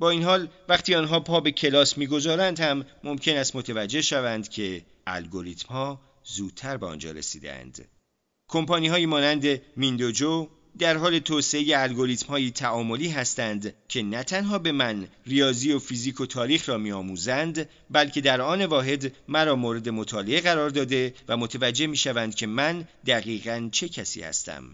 با 0.00 0.10
این 0.10 0.22
حال 0.22 0.48
وقتی 0.68 0.94
آنها 0.94 1.20
پا 1.20 1.40
به 1.40 1.50
کلاس 1.50 1.98
می‌گذارند 1.98 2.60
هم 2.60 2.84
ممکن 3.04 3.36
است 3.36 3.56
متوجه 3.56 4.02
شوند 4.02 4.48
که 4.48 4.82
الگوریتم 5.06 5.68
ها 5.68 6.00
زودتر 6.24 6.76
به 6.76 6.86
آنجا 6.86 7.10
رسیدند 7.10 7.88
کمپانی 8.48 8.88
های 8.88 9.06
مانند 9.06 9.62
میندوجو 9.76 10.48
در 10.78 10.96
حال 10.96 11.18
توسعه 11.18 11.78
الگوریتم 11.78 12.26
های 12.26 12.50
تعاملی 12.50 13.08
هستند 13.08 13.74
که 13.88 14.02
نه 14.02 14.22
تنها 14.22 14.58
به 14.58 14.72
من 14.72 15.08
ریاضی 15.26 15.72
و 15.72 15.78
فیزیک 15.78 16.20
و 16.20 16.26
تاریخ 16.26 16.68
را 16.68 16.78
میآموزند 16.78 17.68
بلکه 17.90 18.20
در 18.20 18.40
آن 18.40 18.64
واحد 18.64 19.12
مرا 19.28 19.56
مورد 19.56 19.88
مطالعه 19.88 20.40
قرار 20.40 20.70
داده 20.70 21.14
و 21.28 21.36
متوجه 21.36 21.86
می 21.86 21.96
شوند 21.96 22.34
که 22.34 22.46
من 22.46 22.88
دقیقا 23.06 23.68
چه 23.72 23.88
کسی 23.88 24.22
هستم. 24.22 24.64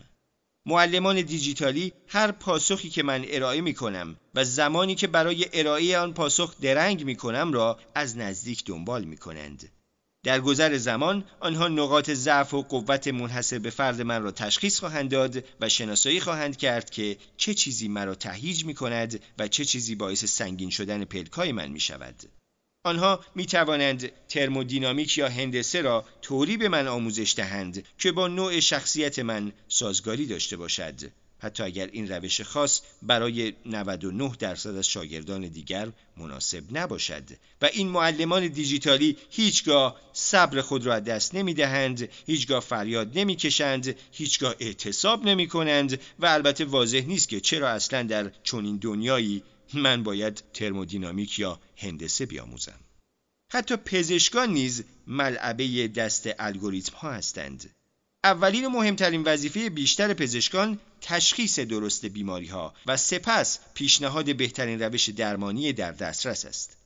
معلمان 0.66 1.22
دیجیتالی 1.22 1.92
هر 2.08 2.32
پاسخی 2.32 2.90
که 2.90 3.02
من 3.02 3.24
ارائه 3.28 3.60
می 3.60 3.74
کنم 3.74 4.16
و 4.34 4.44
زمانی 4.44 4.94
که 4.94 5.06
برای 5.06 5.46
ارائه 5.52 5.98
آن 5.98 6.14
پاسخ 6.14 6.60
درنگ 6.60 7.04
می 7.04 7.16
کنم 7.16 7.52
را 7.52 7.78
از 7.94 8.16
نزدیک 8.16 8.64
دنبال 8.64 9.04
می 9.04 9.16
کنند. 9.16 9.68
در 10.24 10.40
گذر 10.40 10.76
زمان 10.76 11.24
آنها 11.40 11.68
نقاط 11.68 12.10
ضعف 12.10 12.54
و 12.54 12.62
قوت 12.62 13.08
منحصر 13.08 13.58
به 13.58 13.70
فرد 13.70 14.02
من 14.02 14.22
را 14.22 14.30
تشخیص 14.30 14.78
خواهند 14.78 15.10
داد 15.10 15.44
و 15.60 15.68
شناسایی 15.68 16.20
خواهند 16.20 16.56
کرد 16.56 16.90
که 16.90 17.16
چه 17.36 17.54
چیزی 17.54 17.88
مرا 17.88 18.14
تهیج 18.14 18.64
می 18.64 18.74
کند 18.74 19.20
و 19.38 19.48
چه 19.48 19.64
چیزی 19.64 19.94
باعث 19.94 20.24
سنگین 20.24 20.70
شدن 20.70 21.04
پلکای 21.04 21.52
من 21.52 21.68
می 21.68 21.80
شود. 21.80 22.22
آنها 22.86 23.20
می 23.34 23.46
توانند 23.46 24.12
ترمودینامیک 24.28 25.18
یا 25.18 25.28
هندسه 25.28 25.80
را 25.80 26.04
طوری 26.22 26.56
به 26.56 26.68
من 26.68 26.88
آموزش 26.88 27.34
دهند 27.36 27.84
که 27.98 28.12
با 28.12 28.28
نوع 28.28 28.60
شخصیت 28.60 29.18
من 29.18 29.52
سازگاری 29.68 30.26
داشته 30.26 30.56
باشد. 30.56 30.94
حتی 31.38 31.62
اگر 31.62 31.88
این 31.92 32.08
روش 32.08 32.40
خاص 32.40 32.80
برای 33.02 33.52
99 33.66 34.32
درصد 34.38 34.76
از 34.76 34.88
شاگردان 34.88 35.48
دیگر 35.48 35.88
مناسب 36.16 36.62
نباشد. 36.72 37.22
و 37.62 37.66
این 37.72 37.88
معلمان 37.88 38.48
دیجیتالی 38.48 39.16
هیچگاه 39.30 40.00
صبر 40.12 40.60
خود 40.60 40.86
را 40.86 41.00
دست 41.00 41.34
نمی 41.34 41.54
دهند 41.54 42.08
هیچگاه 42.26 42.60
فریاد 42.60 43.18
نمی 43.18 43.36
کشند 43.36 43.96
هیچگاه 44.12 44.54
اعتصاب 44.60 45.24
نمی 45.24 45.48
کنند 45.48 46.00
و 46.18 46.26
البته 46.26 46.64
واضح 46.64 47.04
نیست 47.06 47.28
که 47.28 47.40
چرا 47.40 47.68
اصلا 47.68 48.02
در 48.02 48.30
چنین 48.42 48.76
دنیایی 48.76 49.42
من 49.74 50.02
باید 50.02 50.42
ترمودینامیک 50.54 51.38
یا 51.38 51.60
هندسه 51.76 52.26
بیاموزم 52.26 52.80
حتی 53.52 53.76
پزشکان 53.76 54.50
نیز 54.50 54.84
ملعبه 55.06 55.88
دست 55.88 56.28
الگوریتم 56.38 56.96
ها 56.96 57.12
هستند 57.12 57.70
اولین 58.24 58.64
و 58.64 58.68
مهمترین 58.68 59.22
وظیفه 59.22 59.70
بیشتر 59.70 60.14
پزشکان 60.14 60.78
تشخیص 61.00 61.58
درست 61.58 62.06
بیماری 62.06 62.46
ها 62.46 62.74
و 62.86 62.96
سپس 62.96 63.58
پیشنهاد 63.74 64.36
بهترین 64.36 64.82
روش 64.82 65.08
درمانی 65.08 65.72
در 65.72 65.92
دسترس 65.92 66.44
است. 66.44 66.76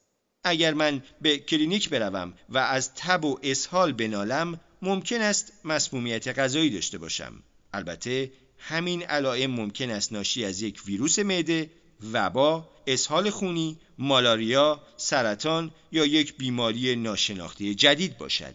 اگر 0.44 0.74
من 0.74 1.02
به 1.20 1.38
کلینیک 1.38 1.88
بروم 1.88 2.34
و 2.48 2.58
از 2.58 2.94
تب 2.94 3.24
و 3.24 3.38
اسهال 3.42 3.92
بنالم 3.92 4.60
ممکن 4.82 5.20
است 5.20 5.52
مسمومیت 5.64 6.38
غذایی 6.38 6.70
داشته 6.70 6.98
باشم. 6.98 7.42
البته 7.72 8.32
همین 8.58 9.02
علائم 9.02 9.50
ممکن 9.50 9.90
است 9.90 10.12
ناشی 10.12 10.44
از 10.44 10.62
یک 10.62 10.82
ویروس 10.86 11.18
معده، 11.18 11.70
وبا، 12.12 12.68
اسهال 12.86 13.30
خونی، 13.30 13.78
مالاریا، 13.98 14.80
سرطان 14.96 15.70
یا 15.92 16.06
یک 16.06 16.36
بیماری 16.36 16.96
ناشناخته 16.96 17.74
جدید 17.74 18.18
باشد. 18.18 18.54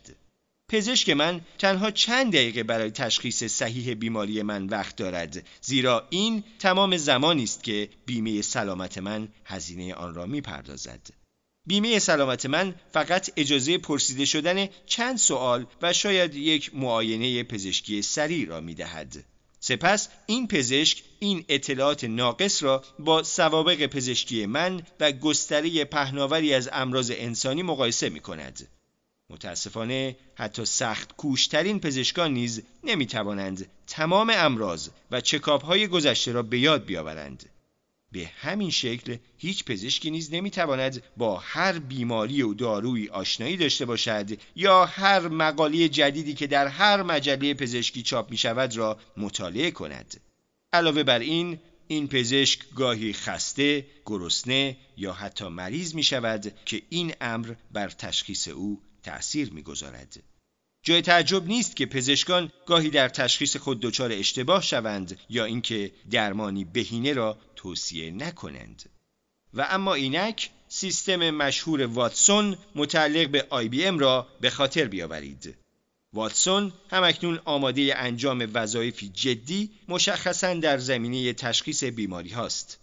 پزشک 0.72 1.10
من 1.10 1.42
تنها 1.60 1.92
چند 1.92 2.34
دقیقه 2.34 2.64
برای 2.64 2.92
تشخیص 2.92 3.44
صحیح 3.44 3.94
بیماری 3.94 4.42
من 4.42 4.66
وقت 4.66 4.96
دارد 4.96 5.48
زیرا 5.62 6.08
این 6.10 6.44
تمام 6.60 6.98
زمانی 6.98 7.44
است 7.44 7.64
که 7.64 7.90
بیمه 8.06 8.42
سلامت 8.42 8.98
من 8.98 9.28
هزینه 9.46 9.94
آن 9.94 10.16
را 10.16 10.26
می‌پردازد 10.26 11.10
بیمه 11.68 12.00
سلامت 12.00 12.46
من 12.46 12.76
فقط 12.94 13.32
اجازه 13.38 13.78
پرسیده 13.78 14.26
شدن 14.26 14.68
چند 14.86 15.18
سوال 15.18 15.66
و 15.82 15.94
شاید 15.94 16.36
یک 16.36 16.76
معاینه 16.76 17.44
پزشکی 17.44 18.02
سریع 18.02 18.48
را 18.48 18.62
می‌دهد 18.62 19.26
سپس 19.68 20.10
این 20.26 20.48
پزشک 20.48 21.04
این 21.20 21.46
اطلاعات 21.50 22.04
ناقص 22.04 22.64
را 22.64 22.84
با 23.00 23.24
سوابق 23.24 23.86
پزشکی 23.86 24.46
من 24.46 24.82
و 25.00 25.12
گستره 25.12 25.86
پهناوری 25.86 26.54
از 26.54 26.70
امراض 26.74 27.12
انسانی 27.16 27.64
مقایسه 27.64 28.10
می 28.10 28.20
کند. 28.20 28.68
متاسفانه 29.30 30.16
حتی 30.36 30.66
سخت 30.66 31.16
کوشترین 31.16 31.80
پزشکان 31.80 32.34
نیز 32.34 32.62
نمی 32.84 33.06
توانند 33.06 33.70
تمام 33.88 34.32
امراض 34.36 34.90
و 35.12 35.22
چکاپ 35.22 35.66
های 35.66 35.88
گذشته 35.88 36.32
را 36.32 36.44
به 36.44 36.60
یاد 36.60 36.86
بیاورند. 36.86 37.50
به 38.16 38.32
همین 38.36 38.70
شکل 38.70 39.18
هیچ 39.38 39.64
پزشکی 39.64 40.12
نیز 40.12 40.34
نمی‌تواند 40.34 41.04
با 41.18 41.38
هر 41.38 41.80
بیماری 41.80 42.42
و 42.42 42.54
دارویی 42.54 43.10
آشنایی 43.10 43.58
داشته 43.58 43.86
باشد 43.86 44.40
یا 44.56 44.86
هر 44.86 45.28
مقاله 45.28 45.90
جدیدی 45.90 46.34
که 46.34 46.48
در 46.48 46.68
هر 46.68 47.04
مجله 47.04 47.54
پزشکی 47.54 48.04
چاپ 48.04 48.32
می 48.32 48.38
شود 48.38 48.78
را 48.78 49.00
مطالعه 49.18 49.72
کند. 49.72 50.22
علاوه 50.74 51.04
بر 51.04 51.20
این 51.20 51.60
این 51.88 52.08
پزشک 52.08 52.60
گاهی 52.76 53.14
خسته، 53.14 53.86
گرسنه 54.06 54.78
یا 54.98 55.14
حتی 55.14 55.48
مریض 55.48 55.96
می 55.96 56.04
شود 56.04 56.54
که 56.66 56.82
این 56.90 57.14
امر 57.22 57.54
بر 57.72 57.90
تشخیص 57.90 58.48
او 58.48 58.82
تأثیر 59.04 59.54
می‌گذارد. 59.54 60.24
جای 60.86 61.02
تعجب 61.02 61.48
نیست 61.48 61.76
که 61.76 61.86
پزشکان 61.86 62.52
گاهی 62.66 62.90
در 62.90 63.10
تشخیص 63.10 63.58
خود 63.58 63.80
دچار 63.80 64.12
اشتباه 64.12 64.62
شوند 64.62 65.20
یا 65.30 65.46
اینکه 65.46 65.92
درمانی 66.12 66.66
بهینه 66.66 67.14
را 67.14 67.38
توصیه 67.56 68.12
نکنند. 68.12 68.90
و 69.54 69.68
اما 69.70 69.94
اینک 69.94 70.50
سیستم 70.68 71.30
مشهور 71.30 71.86
واتسون 71.86 72.58
متعلق 72.76 73.30
به 73.30 73.48
آی 73.50 73.70
بی 73.70 73.86
ام 73.86 74.00
را 74.00 74.28
به 74.42 74.50
خاطر 74.50 74.86
بیاورید. 74.86 75.56
واتسون 76.14 76.74
همکنون 76.90 77.40
آماده 77.46 77.94
انجام 77.98 78.50
وظایفی 78.54 79.10
جدی 79.10 79.70
مشخصا 79.88 80.54
در 80.54 80.78
زمینه 80.78 81.34
تشخیص 81.34 81.84
بیماری 81.84 82.30
هاست. 82.30 82.80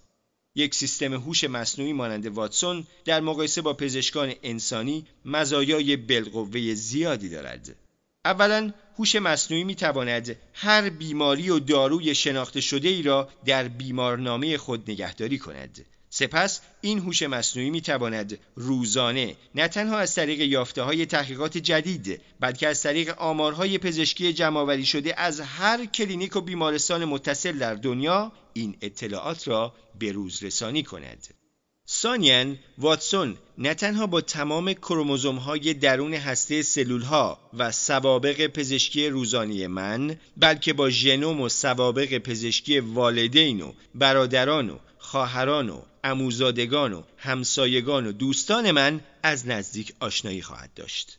یک 0.54 0.74
سیستم 0.74 1.14
هوش 1.14 1.44
مصنوعی 1.44 1.92
مانند 1.92 2.26
واتسون 2.26 2.86
در 3.04 3.20
مقایسه 3.20 3.62
با 3.62 3.74
پزشکان 3.74 4.32
انسانی 4.42 5.06
مزایای 5.24 5.96
بالقوه 5.96 6.74
زیادی 6.74 7.28
دارد. 7.28 7.76
اولا 8.24 8.72
هوش 8.98 9.16
مصنوعی 9.16 9.64
می 9.64 9.74
تواند 9.74 10.37
هر 10.54 10.90
بیماری 10.90 11.50
و 11.50 11.58
داروی 11.58 12.14
شناخته 12.14 12.61
شده 12.61 12.88
ای 12.88 13.02
را 13.02 13.28
در 13.44 13.68
بیمارنامه 13.68 14.58
خود 14.58 14.90
نگهداری 14.90 15.38
کند. 15.38 15.87
سپس 16.11 16.61
این 16.80 16.98
هوش 16.98 17.22
مصنوعی 17.22 17.70
می 17.70 17.80
تواند 17.80 18.38
روزانه 18.56 19.37
نه 19.54 19.68
تنها 19.68 19.98
از 19.98 20.14
طریق 20.14 20.40
یافته 20.40 20.82
های 20.82 21.06
تحقیقات 21.06 21.58
جدید 21.58 22.20
بلکه 22.40 22.68
از 22.68 22.82
طریق 22.82 23.18
آمارهای 23.18 23.78
پزشکی 23.78 24.32
جمعآوری 24.32 24.87
شده 24.87 25.20
از 25.20 25.40
هر 25.40 25.85
کلینیک 25.85 26.37
و 26.37 26.40
بیمارستان 26.40 27.04
متصل 27.04 27.58
در 27.58 27.74
دنیا 27.74 28.32
این 28.52 28.76
اطلاعات 28.80 29.48
را 29.48 29.74
به 29.98 30.12
روز 30.12 30.42
رسانی 30.42 30.82
کند. 30.82 31.41
سانیان 32.02 32.58
واتسون 32.78 33.36
نه 33.58 33.74
تنها 33.74 34.06
با 34.06 34.20
تمام 34.20 34.72
کروموزوم 34.72 35.36
های 35.36 35.74
درون 35.74 36.14
هسته 36.14 36.62
سلول 36.62 37.02
ها 37.02 37.38
و 37.54 37.72
سوابق 37.72 38.46
پزشکی 38.46 39.08
روزانه 39.08 39.68
من 39.68 40.16
بلکه 40.36 40.72
با 40.72 40.90
ژنوم 40.90 41.40
و 41.40 41.48
سوابق 41.48 42.18
پزشکی 42.18 42.80
والدین 42.80 43.60
و 43.60 43.72
برادران 43.94 44.70
و 44.70 44.78
خواهران 44.98 45.70
و 45.70 45.82
اموزادگان 46.04 46.92
و 46.92 47.02
همسایگان 47.16 48.06
و 48.06 48.12
دوستان 48.12 48.70
من 48.70 49.00
از 49.22 49.48
نزدیک 49.48 49.92
آشنایی 50.00 50.42
خواهد 50.42 50.74
داشت. 50.74 51.18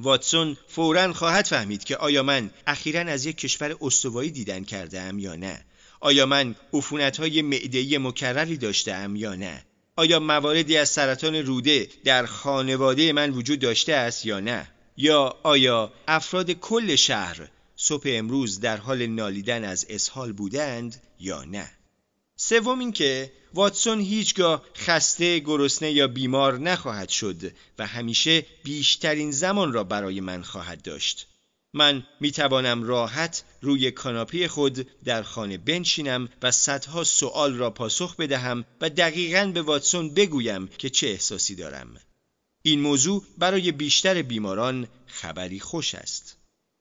واتسون 0.00 0.56
فورا 0.68 1.12
خواهد 1.12 1.46
فهمید 1.46 1.84
که 1.84 1.96
آیا 1.96 2.22
من 2.22 2.50
اخیرا 2.66 3.00
از 3.00 3.26
یک 3.26 3.36
کشور 3.36 3.76
استوایی 3.80 4.30
دیدن 4.30 4.64
کرده 4.64 5.12
یا 5.16 5.34
نه 5.34 5.64
آیا 6.00 6.26
من 6.26 6.54
عفونت 6.72 7.16
های 7.20 7.42
معدهی 7.42 7.98
مکرری 7.98 8.56
داشته 8.56 9.08
یا 9.14 9.34
نه 9.34 9.64
آیا 9.98 10.20
مواردی 10.20 10.76
از 10.76 10.88
سرطان 10.88 11.34
روده 11.34 11.88
در 12.04 12.26
خانواده 12.26 13.12
من 13.12 13.30
وجود 13.30 13.58
داشته 13.60 13.94
است 13.94 14.26
یا 14.26 14.40
نه 14.40 14.68
یا 14.96 15.36
آیا 15.42 15.92
افراد 16.08 16.50
کل 16.50 16.96
شهر 16.96 17.48
صبح 17.76 18.04
امروز 18.06 18.60
در 18.60 18.76
حال 18.76 19.06
نالیدن 19.06 19.64
از 19.64 19.86
اسهال 19.88 20.32
بودند 20.32 21.02
یا 21.20 21.44
نه 21.44 21.70
سوم 22.36 22.78
اینکه 22.78 23.32
واتسون 23.54 24.00
هیچگاه 24.00 24.64
خسته، 24.76 25.38
گرسنه 25.38 25.92
یا 25.92 26.06
بیمار 26.06 26.58
نخواهد 26.58 27.08
شد 27.08 27.52
و 27.78 27.86
همیشه 27.86 28.46
بیشترین 28.64 29.30
زمان 29.30 29.72
را 29.72 29.84
برای 29.84 30.20
من 30.20 30.42
خواهد 30.42 30.82
داشت. 30.82 31.26
من 31.74 32.06
می 32.20 32.30
توانم 32.30 32.82
راحت 32.82 33.44
روی 33.62 33.90
کاناپه 33.90 34.48
خود 34.48 34.86
در 35.04 35.22
خانه 35.22 35.58
بنشینم 35.58 36.28
و 36.42 36.50
صدها 36.50 37.04
سوال 37.04 37.54
را 37.54 37.70
پاسخ 37.70 38.16
بدهم 38.16 38.64
و 38.80 38.90
دقیقا 38.90 39.50
به 39.54 39.62
واتسون 39.62 40.14
بگویم 40.14 40.66
که 40.66 40.90
چه 40.90 41.06
احساسی 41.06 41.54
دارم. 41.54 42.00
این 42.62 42.80
موضوع 42.80 43.24
برای 43.38 43.72
بیشتر 43.72 44.22
بیماران 44.22 44.88
خبری 45.06 45.60
خوش 45.60 45.94
است. 45.94 46.36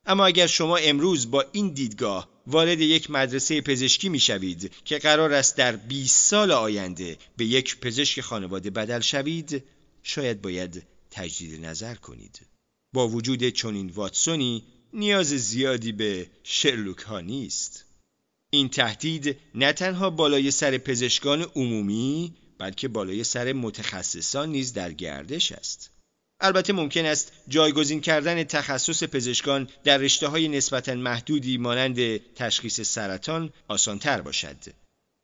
اما 0.05 0.25
اگر 0.25 0.47
شما 0.47 0.77
امروز 0.77 1.31
با 1.31 1.45
این 1.51 1.73
دیدگاه 1.73 2.29
وارد 2.47 2.81
یک 2.81 3.11
مدرسه 3.11 3.61
پزشکی 3.61 4.09
می 4.09 4.19
شوید 4.19 4.71
که 4.85 4.97
قرار 4.97 5.33
است 5.33 5.57
در 5.57 5.75
20 5.75 6.25
سال 6.25 6.51
آینده 6.51 7.17
به 7.37 7.45
یک 7.45 7.79
پزشک 7.79 8.21
خانواده 8.21 8.69
بدل 8.69 8.99
شوید 8.99 9.63
شاید 10.03 10.41
باید 10.41 10.83
تجدید 11.11 11.65
نظر 11.65 11.95
کنید 11.95 12.41
با 12.93 13.07
وجود 13.07 13.49
چنین 13.49 13.89
واتسونی 13.89 14.63
نیاز 14.97 15.27
زیادی 15.27 15.91
به 15.91 16.27
شرلوک 16.43 16.97
ها 16.97 17.19
نیست 17.19 17.85
این 18.49 18.69
تهدید 18.69 19.37
نه 19.55 19.73
تنها 19.73 20.09
بالای 20.09 20.51
سر 20.51 20.77
پزشکان 20.77 21.41
عمومی 21.41 22.33
بلکه 22.57 22.87
بالای 22.87 23.23
سر 23.23 23.53
متخصصان 23.53 24.49
نیز 24.49 24.73
در 24.73 24.91
گردش 24.91 25.51
است 25.51 25.91
البته 26.39 26.73
ممکن 26.73 27.05
است 27.05 27.31
جایگزین 27.47 28.01
کردن 28.01 28.43
تخصص 28.43 29.03
پزشکان 29.03 29.69
در 29.83 29.97
رشته 29.97 30.27
های 30.27 30.47
نسبتا 30.47 30.95
محدودی 30.95 31.57
مانند 31.57 32.17
تشخیص 32.33 32.81
سرطان 32.81 33.53
آسانتر 33.67 34.21
باشد. 34.21 34.57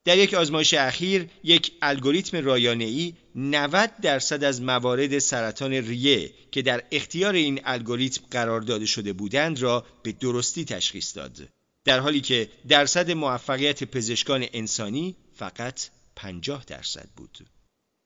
در 0.05 0.17
یک 0.17 0.33
آزمایش 0.33 0.73
اخیر 0.73 1.29
یک 1.43 1.71
الگوریتم 1.81 2.45
رایانه‌ای 2.45 3.13
90 3.35 3.91
درصد 4.01 4.43
از 4.43 4.61
موارد 4.61 5.19
سرطان 5.19 5.71
ریه 5.71 6.31
که 6.51 6.61
در 6.61 6.83
اختیار 6.91 7.33
این 7.33 7.61
الگوریتم 7.63 8.21
قرار 8.31 8.61
داده 8.61 8.85
شده 8.85 9.13
بودند 9.13 9.59
را 9.59 9.85
به 10.03 10.11
درستی 10.11 10.65
تشخیص 10.65 11.17
داد 11.17 11.49
در 11.85 11.99
حالی 11.99 12.21
که 12.21 12.49
درصد 12.67 13.11
موفقیت 13.11 13.83
پزشکان 13.83 14.45
انسانی 14.53 15.15
فقط 15.35 15.81
50 16.15 16.63
درصد 16.67 17.09
بود 17.15 17.47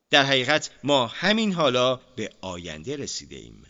در 0.10 0.24
حقیقت 0.24 0.72
ما 0.84 1.08
همین 1.08 1.54
حالا 1.54 1.96
به 2.16 2.30
آینده 2.42 2.96
رسیده 2.96 3.36
ایم. 3.36 3.64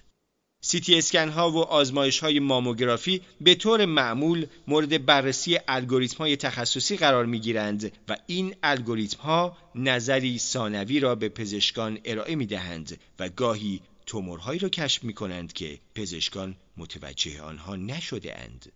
سیتی 0.61 0.97
اسکن 0.97 1.29
ها 1.29 1.51
و 1.51 1.57
آزمایش 1.57 2.19
های 2.19 2.39
ماموگرافی 2.39 3.21
به 3.41 3.55
طور 3.55 3.85
معمول 3.85 4.45
مورد 4.67 5.05
بررسی 5.05 5.59
الگوریتم 5.67 6.17
های 6.17 6.35
تخصصی 6.35 6.97
قرار 6.97 7.25
می 7.25 7.39
گیرند 7.39 7.91
و 8.07 8.17
این 8.27 8.55
الگوریتم 8.63 9.21
ها 9.21 9.57
نظری 9.75 10.39
ثانوی 10.39 10.99
را 10.99 11.15
به 11.15 11.29
پزشکان 11.29 11.99
ارائه 12.05 12.35
می 12.35 12.45
دهند 12.45 12.99
و 13.19 13.29
گاهی 13.29 13.81
تومورهایی 14.05 14.59
را 14.59 14.69
کشف 14.69 15.03
می 15.03 15.13
کنند 15.13 15.53
که 15.53 15.79
پزشکان 15.95 16.55
متوجه 16.77 17.41
آنها 17.41 17.75
نشده 17.75 18.39
اند. 18.39 18.71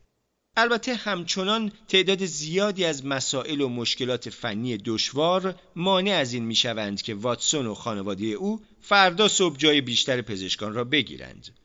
البته 0.57 0.95
همچنان 0.95 1.71
تعداد 1.87 2.25
زیادی 2.25 2.85
از 2.85 3.05
مسائل 3.05 3.61
و 3.61 3.69
مشکلات 3.69 4.29
فنی 4.29 4.77
دشوار 4.77 5.55
مانع 5.75 6.11
از 6.11 6.33
این 6.33 6.45
می‌شوند 6.45 7.01
که 7.01 7.15
واتسون 7.15 7.67
و 7.67 7.73
خانواده 7.73 8.25
او 8.25 8.61
فردا 8.81 9.27
صبح 9.27 9.57
جای 9.57 9.81
بیشتر 9.81 10.21
پزشکان 10.21 10.73
را 10.73 10.83
بگیرند. 10.83 11.60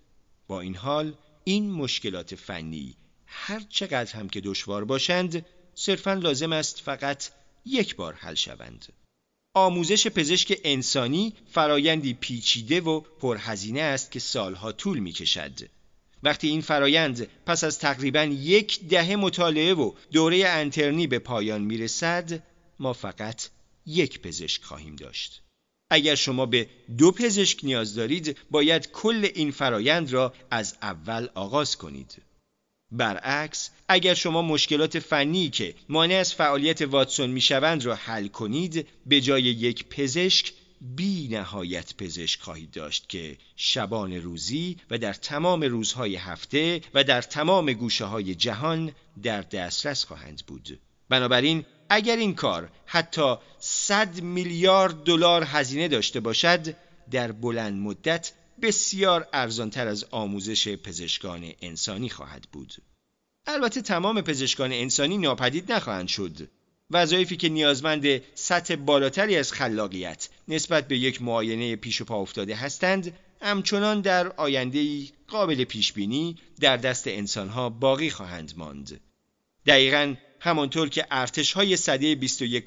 با 0.49 0.61
این 0.61 0.77
حال 0.77 1.15
این 1.45 1.71
مشکلات 1.71 2.35
فنی 2.35 2.97
هر 3.27 3.63
چقدر 3.69 4.17
هم 4.17 4.29
که 4.29 4.41
دشوار 4.41 4.85
باشند 4.85 5.47
صرفا 5.75 6.15
لازم 6.15 6.53
است 6.53 6.81
فقط 6.81 7.29
یک 7.65 7.97
بار 7.97 8.15
حل 8.15 8.35
شوند. 8.35 8.87
آموزش 9.55 10.07
پزشک 10.07 10.61
انسانی 10.65 11.33
فرایندی 11.51 12.15
پیچیده 12.15 12.81
و 12.81 13.01
پرهزینه 13.01 13.81
است 13.81 14.11
که 14.11 14.19
سالها 14.19 14.73
طول 14.73 14.99
می 14.99 15.13
کشد. 15.13 15.61
وقتی 16.23 16.49
این 16.49 16.61
فرایند 16.61 17.29
پس 17.47 17.65
از 17.65 17.79
تقریبا 17.79 18.23
یک 18.25 18.81
دهه 18.89 19.17
مطالعه 19.17 19.75
و 19.75 19.93
دوره 20.13 20.49
انترنی 20.49 21.07
به 21.07 21.19
پایان 21.19 21.63
می‌رسد 21.63 22.43
ما 22.79 22.93
فقط 22.93 23.49
یک 23.87 24.21
پزشک 24.21 24.63
خواهیم 24.63 24.97
داشت 24.97 25.43
اگر 25.91 26.15
شما 26.15 26.47
به 26.47 26.69
دو 26.99 27.13
پزشک 27.13 27.65
نیاز 27.65 27.95
دارید 27.95 28.39
باید 28.51 28.91
کل 28.91 29.29
این 29.35 29.51
فرایند 29.51 30.13
را 30.13 30.35
از 30.51 30.77
اول 30.83 31.29
آغاز 31.35 31.77
کنید. 31.77 32.23
برعکس 32.91 33.71
اگر 33.89 34.15
شما 34.15 34.43
مشکلات 34.43 34.99
فنی 34.99 35.51
که 35.51 35.75
مانع 35.89 36.15
از 36.15 36.35
فعالیت 36.35 36.83
واتسون 36.83 37.31
می‌شوند 37.31 37.85
را 37.85 37.95
حل 37.95 38.29
کنید 38.29 38.89
به 39.07 39.21
جای 39.21 39.43
یک 39.43 39.89
پزشک 39.89 40.53
بی 40.81 41.29
نهایت 41.29 41.95
پزشک 41.95 42.41
خواهید 42.41 42.71
داشت 42.71 43.09
که 43.09 43.39
شبان 43.57 44.13
روزی 44.13 44.77
و 44.91 44.99
در 44.99 45.13
تمام 45.13 45.63
روزهای 45.63 46.17
هفته 46.17 46.81
و 46.95 47.05
در 47.05 47.23
تمام 47.23 47.73
گوشه 47.73 48.05
های 48.05 48.35
جهان 48.35 48.93
در 49.23 49.43
دسترس 49.43 50.05
خواهند 50.05 50.43
بود. 50.47 50.81
بنابراین 51.09 51.65
اگر 51.89 52.17
این 52.17 52.35
کار 52.35 52.71
حتی 52.87 53.37
100 53.59 54.21
میلیارد 54.21 55.05
دلار 55.05 55.45
هزینه 55.45 55.89
داشته 55.89 56.21
باشد 56.21 56.77
در 57.11 57.33
بلند 57.33 57.75
مدت 57.75 58.33
بسیار 58.63 59.29
ارزانتر 59.33 59.89
از 59.89 60.05
آموزش 60.11 60.69
پزشکان 60.69 61.53
انسانی 61.63 62.09
خواهد 62.09 62.45
بود. 62.53 62.75
البته 63.47 63.83
تمام 63.83 64.21
پزشکان 64.21 64.73
انسانی 64.73 65.19
ناپدید 65.19 65.73
نخواهند 65.73 66.09
شد. 66.09 66.49
وظایفی 66.91 67.37
که 67.37 67.49
نیازمند 67.49 68.21
سطح 68.35 68.77
بالاتری 68.77 69.37
از 69.37 69.53
خلاقیت 69.53 70.29
نسبت 70.49 70.89
به 70.89 70.99
یک 70.99 71.23
معاینه 71.23 71.77
پیش 71.77 72.01
و 72.01 72.05
پا 72.05 72.17
افتاده 72.17 72.55
هستند 72.55 73.19
همچنان 73.41 74.01
در 74.01 74.29
آینده 74.29 75.05
قابل 75.29 75.65
پیش 75.65 75.93
بینی 75.93 76.37
در 76.61 76.77
دست 76.77 77.09
انسانها 77.09 77.71
باقی 77.71 78.11
خواهند 78.11 78.53
ماند. 78.57 79.01
دقیقا 79.67 80.15
همانطور 80.41 80.89
که 80.89 81.07
ارتش 81.11 81.53
های 81.53 81.77
صده 81.77 82.15
21 82.15 82.65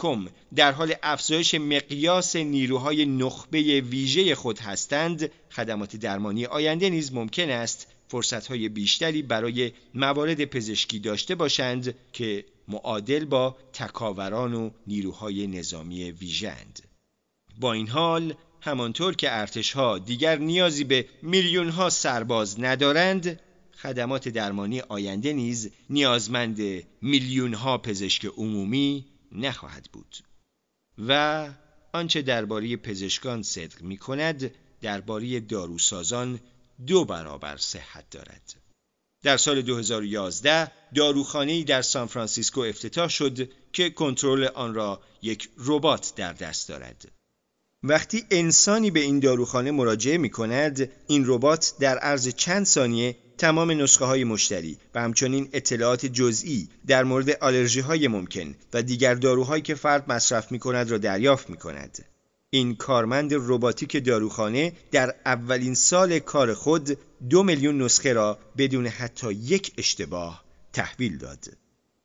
در 0.56 0.72
حال 0.72 0.94
افزایش 1.04 1.54
مقیاس 1.56 2.36
نیروهای 2.36 3.06
نخبه 3.06 3.82
ویژه 3.82 4.36
خود 4.36 4.60
هستند 4.60 5.32
خدمات 5.52 5.96
درمانی 5.96 6.46
آینده 6.46 6.90
نیز 6.90 7.14
ممکن 7.14 7.50
است 7.50 7.88
فرصتهای 8.08 8.70
بیشتری 8.70 9.22
برای 9.22 9.72
موارد 9.94 10.46
پزشکی 10.46 11.00
داشته 11.00 11.36
باشند 11.36 11.96
که 12.14 12.46
معادل 12.68 13.26
با 13.26 13.58
تکاوران 13.74 14.54
و 14.54 14.70
نیروهای 14.88 15.48
نظامی 15.48 16.12
ویژند. 16.12 16.80
با 17.60 17.74
این 17.74 17.88
حال 17.88 18.34
همانطور 18.62 19.16
که 19.16 19.38
ارتشها 19.38 19.98
دیگر 19.98 20.38
نیازی 20.38 20.84
به 20.84 21.06
میلیون 21.22 21.70
ها 21.70 21.90
سرباز 21.90 22.60
ندارند 22.60 23.40
خدمات 23.82 24.30
درمانی 24.30 24.80
آینده 24.80 25.34
نیز 25.34 25.72
نیازمند 25.90 26.60
میلیون 27.02 27.54
ها 27.54 27.78
پزشک 27.78 28.26
عمومی 28.26 29.06
نخواهد 29.32 29.90
بود 29.94 30.18
و 31.08 31.50
آنچه 31.94 32.22
درباره 32.22 32.78
پزشکان 32.78 33.44
صدق 33.44 33.82
می 33.82 33.98
کند 33.98 34.52
درباره 34.82 35.40
داروسازان 35.40 36.40
دو 36.88 37.06
برابر 37.06 37.58
صحت 37.58 38.10
دارد 38.10 38.56
در 39.24 39.38
سال 39.38 39.62
2011 39.62 40.72
داروخانه‌ای 40.96 41.64
در 41.64 41.82
سان 41.82 42.08
فرانسیسکو 42.08 42.62
افتتاح 42.62 43.10
شد 43.10 43.50
که 43.74 43.90
کنترل 43.90 44.44
آن 44.44 44.74
را 44.74 45.02
یک 45.22 45.50
ربات 45.58 46.14
در 46.16 46.34
دست 46.34 46.70
دارد. 46.70 47.12
وقتی 47.84 48.24
انسانی 48.32 48.92
به 48.92 49.00
این 49.00 49.20
داروخانه 49.20 49.72
مراجعه 49.72 50.18
می 50.18 50.30
کند 50.30 50.92
این 51.08 51.24
ربات 51.28 51.74
در 51.80 51.98
عرض 51.98 52.28
چند 52.28 52.66
ثانیه 52.66 53.18
تمام 53.40 53.72
نسخه 53.72 54.06
های 54.06 54.24
مشتری 54.24 54.78
و 54.96 55.02
همچنین 55.02 55.50
اطلاعات 55.54 56.06
جزئی 56.06 56.68
در 56.88 57.04
مورد 57.04 57.30
آلرژی 57.30 57.80
های 57.80 58.08
ممکن 58.08 58.56
و 58.74 58.82
دیگر 58.82 59.16
داروهایی 59.16 59.62
که 59.62 59.76
فرد 59.76 60.12
مصرف 60.12 60.52
می 60.52 60.60
کند 60.60 60.92
را 60.92 60.98
دریافت 60.98 61.50
می 61.50 61.58
کند. 61.58 62.06
این 62.50 62.76
کارمند 62.76 63.32
رباتیک 63.34 64.06
داروخانه 64.06 64.74
در 64.92 65.16
اولین 65.26 65.76
سال 65.76 66.20
کار 66.20 66.54
خود 66.54 66.98
دو 67.30 67.44
میلیون 67.44 67.82
نسخه 67.82 68.14
را 68.14 68.40
بدون 68.58 68.88
حتی 68.88 69.34
یک 69.34 69.72
اشتباه 69.78 70.44
تحویل 70.74 71.18
داد. 71.18 71.46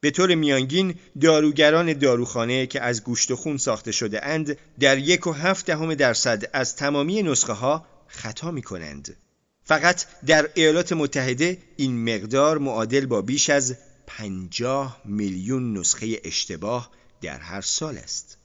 به 0.00 0.10
طور 0.10 0.34
میانگین 0.34 0.94
داروگران 1.20 1.92
داروخانه 1.92 2.66
که 2.66 2.80
از 2.80 3.04
گوشت 3.04 3.30
و 3.30 3.36
خون 3.36 3.56
ساخته 3.56 3.92
شده 3.92 4.26
اند 4.26 4.58
در 4.80 4.98
یک 4.98 5.26
و 5.26 5.32
هفت 5.32 5.66
دهم 5.66 5.94
درصد 5.94 6.50
از 6.52 6.76
تمامی 6.76 7.22
نسخه 7.22 7.52
ها 7.52 7.86
خطا 8.06 8.50
می 8.50 8.62
کنند. 8.62 9.16
فقط 9.64 10.04
در 10.26 10.50
ایالات 10.54 10.92
متحده 10.92 11.58
این 11.76 12.14
مقدار 12.14 12.58
معادل 12.58 13.06
با 13.06 13.22
بیش 13.22 13.50
از 13.50 13.76
50 14.06 15.00
میلیون 15.04 15.78
نسخه 15.78 16.20
اشتباه 16.24 16.90
در 17.22 17.38
هر 17.38 17.60
سال 17.60 17.98
است. 17.98 18.38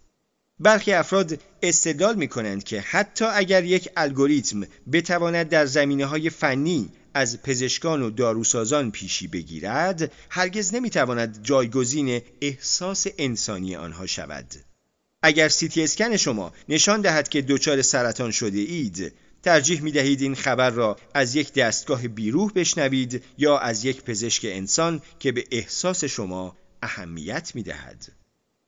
برخی 0.59 0.93
افراد 0.93 1.39
استدلال 1.63 2.15
می 2.15 2.27
کنند 2.27 2.63
که 2.63 2.81
حتی 2.81 3.25
اگر 3.25 3.63
یک 3.63 3.89
الگوریتم 3.97 4.63
بتواند 4.91 5.49
در 5.49 5.65
زمینه 5.65 6.05
های 6.05 6.29
فنی 6.29 6.89
از 7.13 7.41
پزشکان 7.41 8.01
و 8.01 8.09
داروسازان 8.09 8.91
پیشی 8.91 9.27
بگیرد 9.27 10.11
هرگز 10.29 10.73
نمی‌تواند 10.73 11.39
جایگزین 11.43 12.21
احساس 12.41 13.07
انسانی 13.17 13.75
آنها 13.75 14.05
شود 14.05 14.53
اگر 15.21 15.49
سیتی 15.49 15.83
اسکن 15.83 16.17
شما 16.17 16.53
نشان 16.69 17.01
دهد 17.01 17.29
که 17.29 17.41
دچار 17.41 17.81
سرطان 17.81 18.31
شده 18.31 18.59
اید 18.59 19.13
ترجیح 19.43 19.81
می 19.81 19.91
دهید 19.91 20.21
این 20.21 20.35
خبر 20.35 20.69
را 20.69 20.97
از 21.13 21.35
یک 21.35 21.53
دستگاه 21.53 22.07
بیروح 22.07 22.51
بشنوید 22.51 23.23
یا 23.37 23.57
از 23.57 23.85
یک 23.85 24.03
پزشک 24.03 24.45
انسان 24.45 25.01
که 25.19 25.31
به 25.31 25.43
احساس 25.51 26.03
شما 26.03 26.55
اهمیت 26.81 27.51
می 27.55 27.63
دهد. 27.63 28.11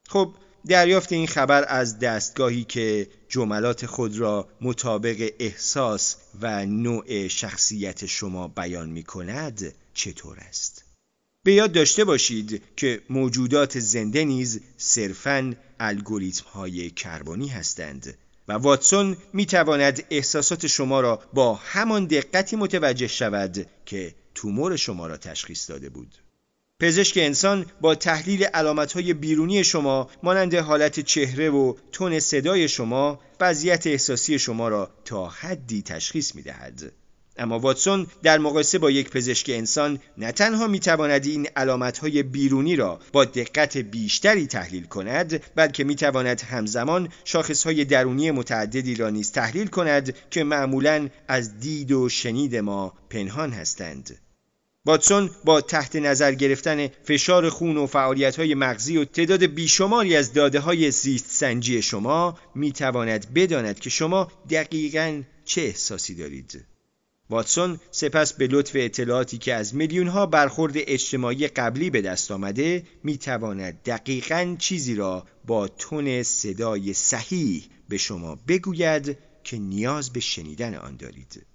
خب 0.07 0.35
دریافت 0.67 1.11
این 1.11 1.27
خبر 1.27 1.65
از 1.67 1.99
دستگاهی 1.99 2.63
که 2.63 3.07
جملات 3.29 3.85
خود 3.85 4.17
را 4.17 4.47
مطابق 4.61 5.31
احساس 5.39 6.15
و 6.41 6.65
نوع 6.65 7.27
شخصیت 7.27 8.05
شما 8.05 8.47
بیان 8.47 8.89
می 8.89 9.03
کند 9.03 9.73
چطور 9.93 10.39
است؟ 10.39 10.83
به 11.43 11.53
یاد 11.53 11.71
داشته 11.71 12.03
باشید 12.03 12.63
که 12.75 13.01
موجودات 13.09 13.79
زنده 13.79 14.25
نیز 14.25 14.61
صرفاً 14.77 15.53
الگوریتم 15.79 16.45
های 16.53 16.89
کربنی 16.89 17.47
هستند 17.47 18.17
و 18.51 18.57
واتسون 18.57 19.17
می 19.33 19.45
تواند 19.45 20.03
احساسات 20.09 20.67
شما 20.67 21.01
را 21.01 21.19
با 21.33 21.53
همان 21.53 22.05
دقتی 22.05 22.55
متوجه 22.55 23.07
شود 23.07 23.67
که 23.85 24.15
تومور 24.35 24.75
شما 24.75 25.07
را 25.07 25.17
تشخیص 25.17 25.69
داده 25.69 25.89
بود. 25.89 26.15
پزشک 26.79 27.17
انسان 27.17 27.65
با 27.81 27.95
تحلیل 27.95 28.43
علامتهای 28.43 29.13
بیرونی 29.13 29.63
شما 29.63 30.09
مانند 30.23 30.55
حالت 30.55 30.99
چهره 30.99 31.49
و 31.49 31.73
تون 31.91 32.19
صدای 32.19 32.67
شما 32.67 33.19
وضعیت 33.39 33.87
احساسی 33.87 34.39
شما 34.39 34.67
را 34.69 34.91
تا 35.05 35.27
حدی 35.27 35.81
تشخیص 35.81 36.35
می 36.35 36.41
دهد. 36.41 36.91
اما 37.37 37.59
واتسون 37.59 38.07
در 38.23 38.37
مقایسه 38.37 38.79
با 38.79 38.91
یک 38.91 39.09
پزشک 39.09 39.49
انسان 39.49 39.99
نه 40.17 40.31
تنها 40.31 40.67
می 40.67 40.79
تواند 40.79 41.25
این 41.25 41.47
علامتهای 41.55 42.23
بیرونی 42.23 42.75
را 42.75 42.99
با 43.13 43.25
دقت 43.25 43.77
بیشتری 43.77 44.47
تحلیل 44.47 44.83
کند 44.83 45.43
بلکه 45.55 45.83
می 45.83 45.95
تواند 45.95 46.41
همزمان 46.41 47.09
شاخصهای 47.23 47.85
درونی 47.85 48.31
متعددی 48.31 48.95
را 48.95 49.09
نیز 49.09 49.31
تحلیل 49.31 49.67
کند 49.67 50.15
که 50.29 50.43
معمولا 50.43 51.09
از 51.27 51.59
دید 51.59 51.91
و 51.91 52.09
شنید 52.09 52.55
ما 52.55 52.93
پنهان 53.09 53.51
هستند. 53.51 54.17
واتسون 54.85 55.29
با 55.45 55.61
تحت 55.61 55.95
نظر 55.95 56.33
گرفتن 56.33 56.87
فشار 56.87 57.49
خون 57.49 57.77
و 57.77 57.87
فعالیت 57.87 58.35
های 58.39 58.55
مغزی 58.55 58.97
و 58.97 59.05
تعداد 59.05 59.45
بیشماری 59.45 60.15
از 60.15 60.33
داده 60.33 60.59
های 60.59 60.91
زیست 60.91 61.31
سنجی 61.31 61.81
شما 61.81 62.37
می 62.55 62.71
تواند 62.71 63.33
بداند 63.33 63.79
که 63.79 63.89
شما 63.89 64.31
دقیقا 64.49 65.21
چه 65.45 65.61
احساسی 65.61 66.15
دارید. 66.15 66.65
واتسون 67.31 67.79
سپس 67.91 68.33
به 68.33 68.47
لطف 68.47 68.71
اطلاعاتی 68.75 69.37
که 69.37 69.53
از 69.53 69.75
میلیون 69.75 70.07
ها 70.07 70.25
برخورد 70.25 70.73
اجتماعی 70.75 71.47
قبلی 71.47 71.89
به 71.89 72.01
دست 72.01 72.31
آمده 72.31 72.83
می 73.03 73.17
تواند 73.17 73.81
دقیقا 73.85 74.55
چیزی 74.59 74.95
را 74.95 75.25
با 75.45 75.67
تون 75.67 76.23
صدای 76.23 76.93
صحیح 76.93 77.63
به 77.89 77.97
شما 77.97 78.39
بگوید 78.47 79.17
که 79.43 79.57
نیاز 79.57 80.13
به 80.13 80.19
شنیدن 80.19 80.75
آن 80.75 80.95
دارید. 80.95 81.45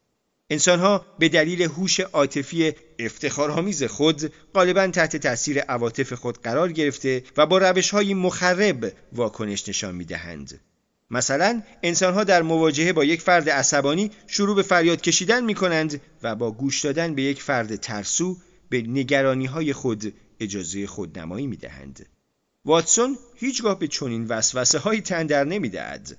انسانها 0.50 1.06
به 1.18 1.28
دلیل 1.28 1.62
هوش 1.62 2.00
عاطفی 2.00 2.72
افتخارآمیز 2.98 3.84
خود 3.84 4.32
غالبا 4.54 4.86
تحت 4.86 5.16
تاثیر 5.16 5.60
عواطف 5.60 6.12
خود 6.12 6.42
قرار 6.42 6.72
گرفته 6.72 7.22
و 7.36 7.46
با 7.46 7.58
روش 7.58 7.90
های 7.90 8.14
مخرب 8.14 8.92
واکنش 9.12 9.68
نشان 9.68 9.94
می 9.94 10.04
دهند. 10.04 10.60
مثلا 11.10 11.62
انسانها 11.82 12.24
در 12.24 12.42
مواجهه 12.42 12.92
با 12.92 13.04
یک 13.04 13.22
فرد 13.22 13.50
عصبانی 13.50 14.10
شروع 14.26 14.56
به 14.56 14.62
فریاد 14.62 15.00
کشیدن 15.00 15.44
می 15.44 15.54
کنند 15.54 16.00
و 16.22 16.34
با 16.34 16.52
گوش 16.52 16.84
دادن 16.84 17.14
به 17.14 17.22
یک 17.22 17.42
فرد 17.42 17.76
ترسو 17.76 18.36
به 18.68 18.82
نگرانی 18.82 19.46
های 19.46 19.72
خود 19.72 20.14
اجازه 20.40 20.86
خودنمایی 20.86 21.46
می 21.46 21.56
دهند. 21.56 22.06
واتسون 22.64 23.18
هیچگاه 23.34 23.78
به 23.78 23.88
چنین 23.88 24.26
وسوسه 24.26 24.78
هایی 24.78 25.00
تن 25.00 25.26
در 25.26 25.44
نمی 25.44 25.68
دهد. 25.68 26.18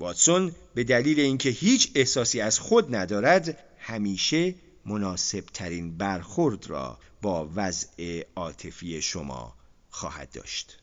واتسون 0.00 0.52
به 0.74 0.84
دلیل 0.84 1.20
اینکه 1.20 1.50
هیچ 1.50 1.90
احساسی 1.94 2.40
از 2.40 2.58
خود 2.58 2.94
ندارد 2.94 3.58
همیشه 3.78 4.54
مناسب 4.86 5.44
ترین 5.54 5.96
برخورد 5.96 6.70
را 6.70 6.98
با 7.22 7.50
وضع 7.54 8.22
عاطفی 8.36 9.02
شما 9.02 9.54
خواهد 9.90 10.30
داشت. 10.32 10.78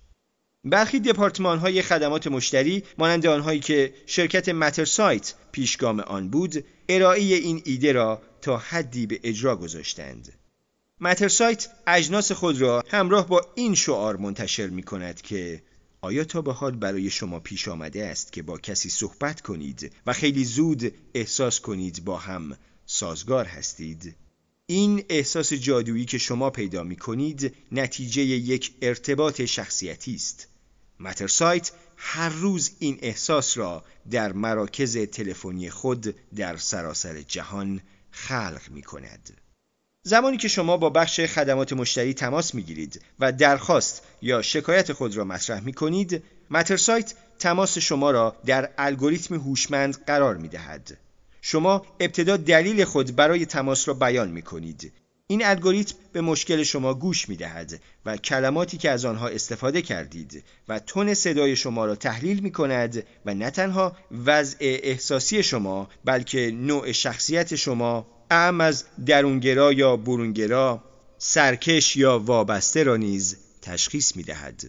برخی 0.66 1.00
دپارتمان 1.00 1.60
های 1.60 1.82
خدمات 1.82 2.28
مشتری 2.28 2.84
مانند 2.98 3.28
آنهایی 3.28 3.60
که 3.60 3.94
شرکت 4.06 4.50
مترسایت 4.50 5.34
پیشگام 5.52 6.00
آن 6.00 6.30
بود 6.30 6.66
ارائه 6.90 7.22
این 7.22 7.62
ایده 7.66 7.92
را 7.92 8.22
تا 8.42 8.58
حدی 8.58 9.08
به 9.08 9.20
اجرا 9.24 9.56
گذاشتند. 9.56 10.34
مترسایت 11.02 11.68
اجناس 11.88 12.32
خود 12.32 12.62
را 12.62 12.84
همراه 12.88 13.28
با 13.28 13.42
این 13.56 13.76
شعار 13.76 14.18
منتشر 14.18 14.68
می 14.68 14.84
کند 14.84 15.22
که 15.22 15.64
آیا 16.02 16.24
تا 16.24 16.42
به 16.42 16.54
حال 16.54 16.72
برای 16.72 17.10
شما 17.10 17.40
پیش 17.40 17.68
آمده 17.68 18.06
است 18.06 18.34
که 18.34 18.42
با 18.42 18.58
کسی 18.58 18.90
صحبت 18.90 19.42
کنید 19.42 19.92
و 20.06 20.14
خیلی 20.14 20.46
زود 20.46 20.94
احساس 21.14 21.60
کنید 21.60 22.06
با 22.06 22.18
هم 22.18 22.58
سازگار 22.86 23.46
هستید؟ 23.46 24.16
این 24.66 25.04
احساس 25.10 25.54
جادویی 25.54 26.06
که 26.06 26.18
شما 26.18 26.50
پیدا 26.50 26.84
می 26.84 26.96
کنید 26.96 27.56
نتیجه 27.72 28.22
یک 28.22 28.74
ارتباط 28.82 29.42
شخصیتی 29.42 30.16
است. 30.16 30.48
مترسایت 31.00 31.72
هر 31.98 32.30
روز 32.30 32.72
این 32.80 33.00
احساس 33.02 33.58
را 33.58 33.84
در 34.12 34.34
مراکز 34.34 34.98
تلفنی 34.98 35.70
خود 35.70 36.16
در 36.36 36.58
سراسر 36.58 37.22
جهان 37.22 37.82
خلق 38.12 38.62
می 38.70 38.82
کند. 38.82 39.42
زمانی 40.04 40.38
که 40.38 40.48
شما 40.48 40.78
با 40.78 40.90
بخش 40.90 41.20
خدمات 41.20 41.74
مشتری 41.74 42.14
تماس 42.14 42.56
می 42.56 42.64
گیرید 42.64 43.02
و 43.20 43.32
درخواست 43.32 44.02
یا 44.22 44.42
شکایت 44.42 44.94
خود 44.94 45.18
را 45.18 45.24
مطرح 45.24 45.60
می 45.60 45.74
کنید، 45.74 46.24
مترسایت 46.50 47.14
تماس 47.40 47.78
شما 47.78 48.12
را 48.12 48.36
در 48.46 48.70
الگوریتم 48.78 49.36
هوشمند 49.36 50.04
قرار 50.06 50.38
می 50.38 50.48
دهد. 50.48 50.98
شما 51.42 51.86
ابتدا 52.00 52.38
دلیل 52.38 52.86
خود 52.86 53.16
برای 53.16 53.46
تماس 53.46 53.88
را 53.88 53.94
بیان 53.94 54.30
می 54.30 54.42
کنید. 54.42 54.94
این 55.28 55.46
الگوریتم 55.46 55.96
به 56.14 56.22
مشکل 56.22 56.64
شما 56.64 56.94
گوش 56.94 57.30
می 57.30 57.36
دهد 57.36 57.82
و 58.06 58.18
کلماتی 58.18 58.78
که 58.78 58.90
از 58.90 59.06
آنها 59.06 59.28
استفاده 59.28 59.82
کردید 59.82 60.44
و 60.68 60.80
تون 60.80 61.14
صدای 61.14 61.56
شما 61.56 61.86
را 61.86 61.96
تحلیل 61.96 62.40
می 62.40 62.52
کند 62.52 63.04
و 63.26 63.34
نه 63.34 63.50
تنها 63.50 63.98
وضع 64.26 64.58
احساسی 64.60 65.44
شما 65.44 65.90
بلکه 66.06 66.52
نوع 66.52 66.92
شخصیت 66.92 67.56
شما 67.56 68.08
اعم 68.32 68.62
از 68.62 68.86
درونگرا 69.06 69.74
یا 69.74 69.98
برونگرا 69.98 70.84
سرکش 71.18 71.96
یا 71.96 72.20
وابسته 72.20 72.84
را 72.84 72.96
نیز 72.98 73.38
تشخیص 73.62 74.16
می 74.16 74.24
دهد. 74.24 74.64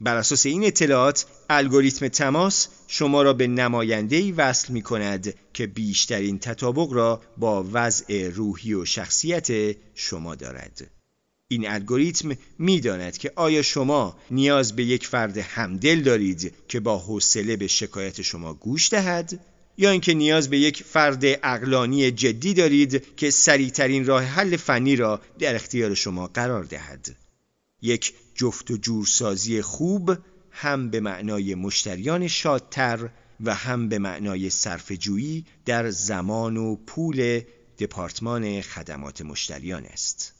بر 0.00 0.16
اساس 0.16 0.46
این 0.46 0.64
اطلاعات 0.64 1.26
الگوریتم 1.50 2.08
تماس 2.08 2.68
شما 2.88 3.22
را 3.22 3.32
به 3.32 3.46
نماینده‌ای 3.46 4.32
وصل 4.32 4.72
می 4.72 4.82
کند 4.82 5.34
که 5.54 5.66
بیشترین 5.66 6.38
تطابق 6.38 6.92
را 6.92 7.22
با 7.36 7.66
وضع 7.72 8.28
روحی 8.28 8.74
و 8.74 8.84
شخصیت 8.84 9.76
شما 9.94 10.34
دارد. 10.34 10.90
این 11.48 11.68
الگوریتم 11.68 12.36
می‌داند 12.58 13.18
که 13.18 13.32
آیا 13.36 13.62
شما 13.62 14.16
نیاز 14.30 14.76
به 14.76 14.84
یک 14.84 15.06
فرد 15.06 15.38
همدل 15.38 16.00
دارید 16.00 16.54
که 16.68 16.80
با 16.80 16.98
حوصله 16.98 17.56
به 17.56 17.66
شکایت 17.66 18.22
شما 18.22 18.54
گوش 18.54 18.90
دهد 18.90 19.40
یا 19.78 19.90
اینکه 19.90 20.14
نیاز 20.14 20.50
به 20.50 20.58
یک 20.58 20.82
فرد 20.82 21.24
اقلانی 21.24 22.10
جدی 22.10 22.54
دارید 22.54 23.16
که 23.16 23.30
سریعترین 23.30 24.06
راه 24.06 24.22
حل 24.22 24.56
فنی 24.56 24.96
را 24.96 25.20
در 25.38 25.54
اختیار 25.54 25.94
شما 25.94 26.26
قرار 26.26 26.64
دهد. 26.64 27.16
یک 27.82 28.14
جفت 28.34 28.70
و 28.70 28.76
جورسازی 28.76 29.62
خوب 29.62 30.16
هم 30.50 30.90
به 30.90 31.00
معنای 31.00 31.54
مشتریان 31.54 32.28
شادتر 32.28 33.08
و 33.40 33.54
هم 33.54 33.88
به 33.88 33.98
معنای 33.98 34.50
صرفه‌جویی 34.50 35.44
در 35.64 35.90
زمان 35.90 36.56
و 36.56 36.76
پول 36.76 37.40
دپارتمان 37.78 38.60
خدمات 38.60 39.22
مشتریان 39.22 39.84
است. 39.84 40.32